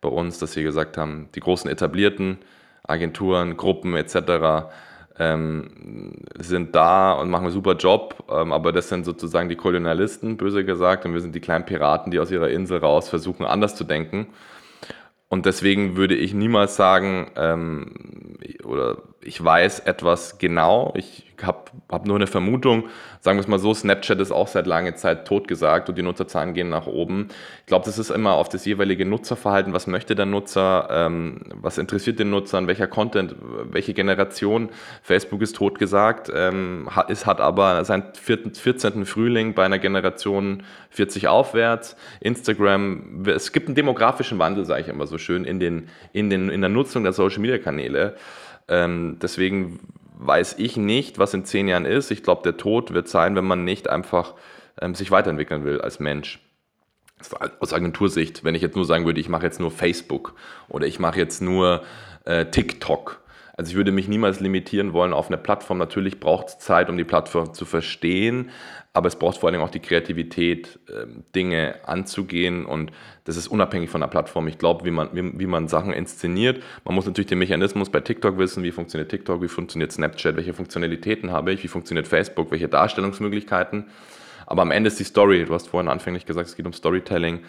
bei 0.00 0.08
uns, 0.08 0.38
dass 0.38 0.56
wir 0.56 0.62
gesagt 0.62 0.96
haben, 0.96 1.28
die 1.34 1.40
großen 1.40 1.70
etablierten 1.70 2.38
Agenturen, 2.82 3.56
Gruppen 3.56 3.94
etc., 3.94 4.70
ähm, 5.18 6.14
sind 6.38 6.74
da 6.74 7.12
und 7.12 7.30
machen 7.30 7.44
einen 7.44 7.52
super 7.52 7.76
Job, 7.76 8.24
ähm, 8.30 8.52
aber 8.52 8.72
das 8.72 8.88
sind 8.88 9.04
sozusagen 9.04 9.48
die 9.48 9.56
Kolonialisten, 9.56 10.36
böse 10.36 10.64
gesagt, 10.64 11.04
und 11.04 11.12
wir 11.12 11.20
sind 11.20 11.34
die 11.34 11.40
kleinen 11.40 11.66
Piraten, 11.66 12.10
die 12.10 12.18
aus 12.18 12.30
ihrer 12.30 12.48
Insel 12.48 12.78
raus 12.78 13.08
versuchen, 13.08 13.44
anders 13.44 13.74
zu 13.76 13.84
denken. 13.84 14.28
Und 15.28 15.46
deswegen 15.46 15.96
würde 15.96 16.16
ich 16.16 16.34
niemals 16.34 16.74
sagen, 16.74 17.30
ähm, 17.36 17.92
oder 18.64 18.98
ich 19.22 19.42
weiß 19.42 19.80
etwas 19.80 20.38
genau, 20.38 20.92
ich 20.96 21.24
habe 21.42 21.70
hab 21.90 22.06
nur 22.06 22.16
eine 22.16 22.26
Vermutung, 22.26 22.88
sagen 23.20 23.38
wir 23.38 23.42
es 23.42 23.48
mal 23.48 23.58
so, 23.58 23.72
Snapchat 23.74 24.20
ist 24.20 24.30
auch 24.30 24.48
seit 24.48 24.66
langer 24.66 24.94
Zeit 24.94 25.26
totgesagt 25.26 25.88
und 25.88 25.96
die 25.96 26.02
Nutzerzahlen 26.02 26.54
gehen 26.54 26.68
nach 26.68 26.86
oben. 26.86 27.28
Ich 27.60 27.66
glaube, 27.66 27.84
das 27.84 27.98
ist 27.98 28.10
immer 28.10 28.34
auf 28.34 28.48
das 28.48 28.64
jeweilige 28.64 29.04
Nutzerverhalten, 29.04 29.72
was 29.72 29.86
möchte 29.86 30.14
der 30.14 30.26
Nutzer, 30.26 30.88
ähm, 30.90 31.40
was 31.54 31.78
interessiert 31.78 32.18
den 32.18 32.30
Nutzern, 32.30 32.66
welcher 32.66 32.86
Content, 32.86 33.34
welche 33.70 33.94
Generation. 33.94 34.70
Facebook 35.02 35.42
ist 35.42 35.56
totgesagt, 35.56 36.30
ähm, 36.34 36.88
hat, 36.90 37.26
hat 37.26 37.40
aber 37.40 37.84
seinen 37.84 38.14
14. 38.14 39.04
Frühling 39.04 39.54
bei 39.54 39.64
einer 39.64 39.78
Generation 39.78 40.62
40 40.90 41.28
aufwärts. 41.28 41.96
Instagram, 42.20 43.24
es 43.26 43.52
gibt 43.52 43.68
einen 43.68 43.74
demografischen 43.74 44.38
Wandel, 44.38 44.64
sage 44.64 44.82
ich 44.82 44.88
immer 44.88 45.06
so 45.06 45.18
schön, 45.18 45.44
in, 45.44 45.60
den, 45.60 45.88
in, 46.12 46.30
den, 46.30 46.48
in 46.48 46.60
der 46.60 46.70
Nutzung 46.70 47.02
der 47.02 47.12
Social-Media-Kanäle. 47.12 48.16
Ähm, 48.70 49.18
deswegen 49.20 49.80
weiß 50.18 50.56
ich 50.58 50.76
nicht, 50.76 51.18
was 51.18 51.34
in 51.34 51.44
zehn 51.44 51.68
Jahren 51.68 51.84
ist. 51.84 52.10
Ich 52.10 52.22
glaube, 52.22 52.42
der 52.42 52.56
Tod 52.56 52.94
wird 52.94 53.08
sein, 53.08 53.36
wenn 53.36 53.44
man 53.44 53.64
nicht 53.64 53.90
einfach 53.90 54.34
ähm, 54.80 54.94
sich 54.94 55.10
weiterentwickeln 55.10 55.64
will 55.64 55.80
als 55.80 56.00
Mensch. 56.00 56.40
Aus 57.58 57.74
Agentursicht, 57.74 58.44
wenn 58.44 58.54
ich 58.54 58.62
jetzt 58.62 58.76
nur 58.76 58.86
sagen 58.86 59.04
würde, 59.04 59.20
ich 59.20 59.28
mache 59.28 59.44
jetzt 59.44 59.60
nur 59.60 59.70
Facebook 59.70 60.34
oder 60.68 60.86
ich 60.86 60.98
mache 60.98 61.18
jetzt 61.18 61.42
nur 61.42 61.82
äh, 62.24 62.46
TikTok. 62.46 63.20
Also 63.56 63.72
ich 63.72 63.76
würde 63.76 63.92
mich 63.92 64.08
niemals 64.08 64.40
limitieren 64.40 64.94
wollen 64.94 65.12
auf 65.12 65.26
eine 65.26 65.36
Plattform. 65.36 65.76
Natürlich 65.76 66.18
braucht 66.18 66.48
es 66.48 66.58
Zeit, 66.60 66.88
um 66.88 66.96
die 66.96 67.04
Plattform 67.04 67.52
zu 67.52 67.66
verstehen, 67.66 68.50
aber 68.92 69.06
es 69.06 69.16
braucht 69.16 69.38
vor 69.38 69.48
allem 69.48 69.60
auch 69.60 69.70
die 69.70 69.80
Kreativität, 69.80 70.80
ähm, 70.92 71.24
Dinge 71.34 71.76
anzugehen. 71.86 72.66
Und 72.66 72.90
das 73.24 73.36
ist 73.36 73.46
unabhängig 73.46 73.88
von 73.88 74.00
der 74.00 74.08
Plattform. 74.08 74.48
Ich 74.48 74.58
glaube, 74.58 74.84
wie 74.84 74.90
man, 74.90 75.10
wie, 75.12 75.38
wie 75.38 75.46
man 75.46 75.68
Sachen 75.68 75.92
inszeniert. 75.92 76.62
Man 76.84 76.94
muss 76.94 77.06
natürlich 77.06 77.28
den 77.28 77.38
Mechanismus 77.38 77.90
bei 77.90 78.00
TikTok 78.00 78.36
wissen, 78.38 78.64
wie 78.64 78.72
funktioniert 78.72 79.10
TikTok, 79.10 79.42
wie 79.42 79.48
funktioniert 79.48 79.92
Snapchat, 79.92 80.36
welche 80.36 80.54
Funktionalitäten 80.54 81.30
habe 81.30 81.52
ich, 81.52 81.62
wie 81.62 81.68
funktioniert 81.68 82.08
Facebook, 82.08 82.50
welche 82.50 82.68
Darstellungsmöglichkeiten. 82.68 83.86
Aber 84.46 84.62
am 84.62 84.72
Ende 84.72 84.88
ist 84.88 84.98
die 84.98 85.04
Story, 85.04 85.44
du 85.44 85.54
hast 85.54 85.68
vorhin 85.68 85.88
anfänglich 85.88 86.26
gesagt, 86.26 86.48
es 86.48 86.56
geht 86.56 86.66
um 86.66 86.72
Storytelling, 86.72 87.40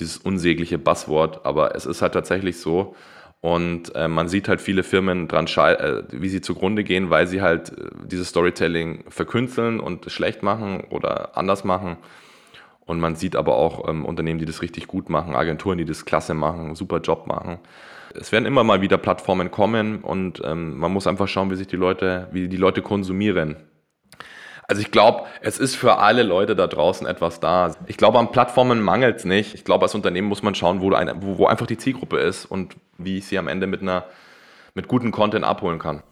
dieses 0.00 0.16
unsägliche 0.18 0.78
Buzzword, 0.78 1.46
aber 1.46 1.76
es 1.76 1.86
ist 1.86 2.02
halt 2.02 2.12
tatsächlich 2.12 2.58
so, 2.58 2.96
und 3.40 3.94
äh, 3.94 4.06
man 4.06 4.28
sieht 4.28 4.48
halt 4.48 4.60
viele 4.60 4.82
Firmen 4.82 5.26
dran, 5.26 5.46
äh, 5.46 6.02
wie 6.10 6.28
sie 6.28 6.42
zugrunde 6.42 6.84
gehen, 6.84 7.08
weil 7.08 7.26
sie 7.26 7.40
halt 7.40 7.70
äh, 7.70 7.88
dieses 8.04 8.28
Storytelling 8.28 9.04
verkünsteln 9.08 9.80
und 9.80 10.10
schlecht 10.10 10.42
machen 10.42 10.84
oder 10.90 11.36
anders 11.38 11.64
machen. 11.64 11.96
Und 12.84 13.00
man 13.00 13.14
sieht 13.14 13.36
aber 13.36 13.54
auch 13.54 13.88
ähm, 13.88 14.04
Unternehmen, 14.04 14.40
die 14.40 14.44
das 14.44 14.62
richtig 14.62 14.86
gut 14.88 15.08
machen, 15.08 15.34
Agenturen, 15.34 15.78
die 15.78 15.84
das 15.84 16.04
klasse 16.04 16.34
machen, 16.34 16.74
super 16.74 16.98
Job 16.98 17.26
machen. 17.26 17.58
Es 18.14 18.32
werden 18.32 18.44
immer 18.44 18.64
mal 18.64 18.82
wieder 18.82 18.98
Plattformen 18.98 19.50
kommen 19.50 20.00
und 20.00 20.42
ähm, 20.44 20.76
man 20.76 20.92
muss 20.92 21.06
einfach 21.06 21.28
schauen, 21.28 21.50
wie 21.50 21.56
sich 21.56 21.68
die 21.68 21.76
Leute, 21.76 22.28
wie 22.32 22.48
die 22.48 22.56
Leute 22.56 22.82
konsumieren. 22.82 23.56
Also 24.70 24.82
ich 24.82 24.92
glaube, 24.92 25.26
es 25.40 25.58
ist 25.58 25.74
für 25.74 25.98
alle 25.98 26.22
Leute 26.22 26.54
da 26.54 26.68
draußen 26.68 27.04
etwas 27.04 27.40
da. 27.40 27.74
Ich 27.88 27.96
glaube, 27.96 28.20
an 28.20 28.30
Plattformen 28.30 28.80
mangelt 28.80 29.16
es 29.16 29.24
nicht. 29.24 29.52
Ich 29.52 29.64
glaube, 29.64 29.82
als 29.82 29.96
Unternehmen 29.96 30.28
muss 30.28 30.44
man 30.44 30.54
schauen, 30.54 30.80
wo, 30.80 30.92
eine, 30.92 31.20
wo, 31.20 31.38
wo 31.38 31.46
einfach 31.46 31.66
die 31.66 31.76
Zielgruppe 31.76 32.18
ist 32.18 32.46
und 32.46 32.76
wie 32.96 33.18
ich 33.18 33.26
sie 33.26 33.36
am 33.36 33.48
Ende 33.48 33.66
mit, 33.66 33.82
mit 33.82 34.86
gutem 34.86 35.10
Content 35.10 35.44
abholen 35.44 35.80
kann. 35.80 36.04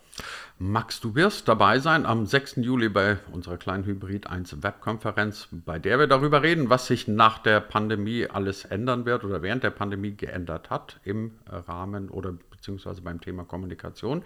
Max, 0.58 0.98
du 0.98 1.14
wirst 1.14 1.46
dabei 1.46 1.78
sein 1.78 2.04
am 2.04 2.26
6. 2.26 2.56
Juli 2.56 2.88
bei 2.88 3.18
unserer 3.30 3.58
kleinen 3.58 3.84
Hybrid 3.84 4.26
1 4.26 4.60
Webkonferenz, 4.60 5.46
bei 5.52 5.78
der 5.78 6.00
wir 6.00 6.08
darüber 6.08 6.42
reden, 6.42 6.68
was 6.68 6.88
sich 6.88 7.06
nach 7.06 7.38
der 7.38 7.60
Pandemie 7.60 8.26
alles 8.26 8.64
ändern 8.64 9.06
wird 9.06 9.22
oder 9.22 9.40
während 9.40 9.62
der 9.62 9.70
Pandemie 9.70 10.16
geändert 10.16 10.68
hat 10.68 10.98
im 11.04 11.30
Rahmen 11.46 12.08
oder 12.08 12.34
beziehungsweise 12.50 13.02
beim 13.02 13.20
Thema 13.20 13.44
Kommunikation. 13.44 14.24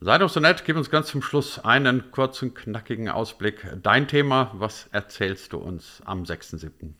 Sei 0.00 0.18
doch 0.18 0.28
so 0.28 0.40
nett, 0.40 0.64
gib 0.66 0.76
uns 0.76 0.90
ganz 0.90 1.06
zum 1.06 1.22
Schluss 1.22 1.58
einen 1.58 2.10
kurzen, 2.10 2.52
knackigen 2.52 3.08
Ausblick. 3.08 3.66
Dein 3.82 4.06
Thema, 4.08 4.52
was 4.54 4.88
erzählst 4.92 5.54
du 5.54 5.58
uns 5.58 6.02
am 6.04 6.24
6.7.? 6.24 6.92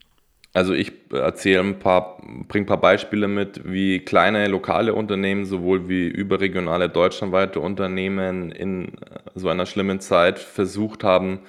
Also 0.53 0.73
ich 0.73 0.91
erzähle 1.11 1.59
ein 1.59 1.77
paar, 1.77 2.17
bringe 2.47 2.63
ein 2.63 2.65
paar 2.65 2.81
Beispiele 2.81 3.27
mit, 3.27 3.61
wie 3.71 3.99
kleine 3.99 4.47
lokale 4.47 4.95
Unternehmen 4.95 5.45
sowohl 5.45 5.87
wie 5.87 6.07
überregionale 6.07 6.89
deutschlandweite 6.89 7.59
Unternehmen 7.59 8.51
in 8.51 8.93
so 9.35 9.49
einer 9.49 9.67
schlimmen 9.67 9.99
Zeit 9.99 10.39
versucht 10.39 11.03
haben, 11.03 11.41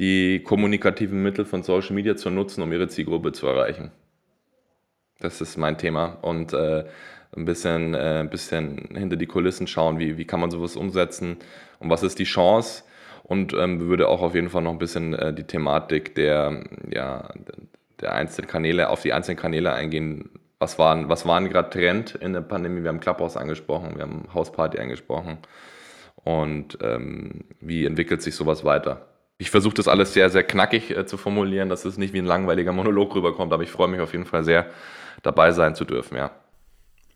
die 0.00 0.42
kommunikativen 0.42 1.22
Mittel 1.22 1.44
von 1.44 1.62
Social 1.62 1.94
Media 1.94 2.16
zu 2.16 2.30
nutzen, 2.30 2.62
um 2.62 2.72
ihre 2.72 2.88
Zielgruppe 2.88 3.30
zu 3.30 3.46
erreichen. 3.46 3.92
Das 5.20 5.40
ist 5.40 5.56
mein 5.56 5.78
Thema 5.78 6.18
und 6.22 6.52
äh, 6.52 6.84
ein 7.36 7.44
bisschen, 7.44 7.94
äh, 7.94 8.20
ein 8.20 8.30
bisschen 8.30 8.88
hinter 8.94 9.16
die 9.16 9.26
Kulissen 9.26 9.66
schauen, 9.66 9.98
wie, 9.98 10.16
wie 10.16 10.24
kann 10.24 10.40
man 10.40 10.50
sowas 10.50 10.76
umsetzen 10.76 11.36
und 11.78 11.90
was 11.90 12.02
ist 12.02 12.18
die 12.18 12.24
Chance 12.24 12.84
und 13.28 13.52
ähm, 13.52 13.80
würde 13.80 14.08
auch 14.08 14.22
auf 14.22 14.34
jeden 14.34 14.48
Fall 14.48 14.62
noch 14.62 14.72
ein 14.72 14.78
bisschen 14.78 15.14
äh, 15.14 15.34
die 15.34 15.44
Thematik 15.44 16.14
der, 16.14 16.64
ja, 16.90 17.28
der 18.00 18.14
einzelnen 18.14 18.48
Kanäle, 18.48 18.88
auf 18.88 19.02
die 19.02 19.12
einzelnen 19.12 19.38
Kanäle 19.38 19.72
eingehen. 19.72 20.30
Was 20.58 20.78
waren, 20.78 21.08
was 21.08 21.26
waren 21.26 21.48
gerade 21.48 21.70
Trend 21.70 22.14
in 22.14 22.32
der 22.32 22.40
Pandemie? 22.40 22.82
Wir 22.82 22.88
haben 22.88 23.00
Clubhouse 23.00 23.36
angesprochen, 23.36 23.92
wir 23.96 24.02
haben 24.02 24.24
Hausparty 24.32 24.78
angesprochen. 24.78 25.38
Und 26.24 26.78
ähm, 26.82 27.44
wie 27.60 27.84
entwickelt 27.84 28.22
sich 28.22 28.34
sowas 28.34 28.64
weiter? 28.64 29.06
Ich 29.36 29.50
versuche 29.50 29.74
das 29.74 29.88
alles 29.88 30.14
sehr, 30.14 30.30
sehr 30.30 30.42
knackig 30.42 30.90
äh, 30.90 31.06
zu 31.06 31.16
formulieren, 31.16 31.68
dass 31.68 31.84
es 31.84 31.98
nicht 31.98 32.14
wie 32.14 32.18
ein 32.18 32.26
langweiliger 32.26 32.72
Monolog 32.72 33.14
rüberkommt, 33.14 33.52
aber 33.52 33.62
ich 33.62 33.70
freue 33.70 33.88
mich 33.88 34.00
auf 34.00 34.12
jeden 34.12 34.26
Fall 34.26 34.42
sehr, 34.42 34.66
dabei 35.22 35.52
sein 35.52 35.74
zu 35.74 35.84
dürfen, 35.84 36.16
ja. 36.16 36.30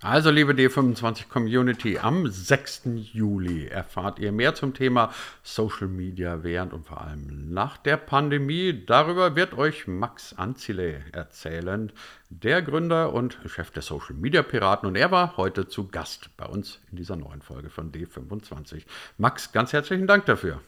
Also, 0.05 0.31
liebe 0.31 0.53
D25 0.53 1.29
Community, 1.29 1.97
am 1.97 2.27
6. 2.27 2.83
Juli 3.13 3.69
erfahrt 3.69 4.19
ihr 4.19 4.33
mehr 4.33 4.53
zum 4.53 4.75
Thema 4.75 5.15
Social 5.45 5.87
Media 5.87 6.43
während 6.43 6.73
und 6.73 6.85
vor 6.85 7.03
allem 7.03 7.53
nach 7.55 7.77
der 7.77 7.99
Pandemie. 7.99 8.85
Darüber 8.85 9.37
wird 9.37 9.57
euch 9.57 9.87
Max 9.87 10.33
Anzile 10.37 11.05
erzählen, 11.13 11.93
der 12.31 12.63
Gründer 12.63 13.13
und 13.13 13.39
Chef 13.47 13.71
der 13.71 13.83
Social 13.83 14.17
Media 14.17 14.43
Piraten. 14.43 14.89
Und 14.89 14.97
er 14.97 15.13
war 15.13 15.37
heute 15.37 15.69
zu 15.69 15.87
Gast 15.87 16.37
bei 16.37 16.47
uns 16.47 16.81
in 16.91 16.97
dieser 16.97 17.15
neuen 17.15 17.41
Folge 17.41 17.71
von 17.71 17.93
D25. 17.93 18.83
Max, 19.19 19.53
ganz 19.53 19.73
herzlichen 19.73 20.09
Dank 20.09 20.27
dafür. 20.27 20.61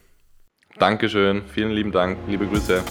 Dankeschön, 0.78 1.42
vielen 1.48 1.72
lieben 1.72 1.90
Dank, 1.90 2.18
liebe 2.28 2.46
Grüße. 2.46 2.84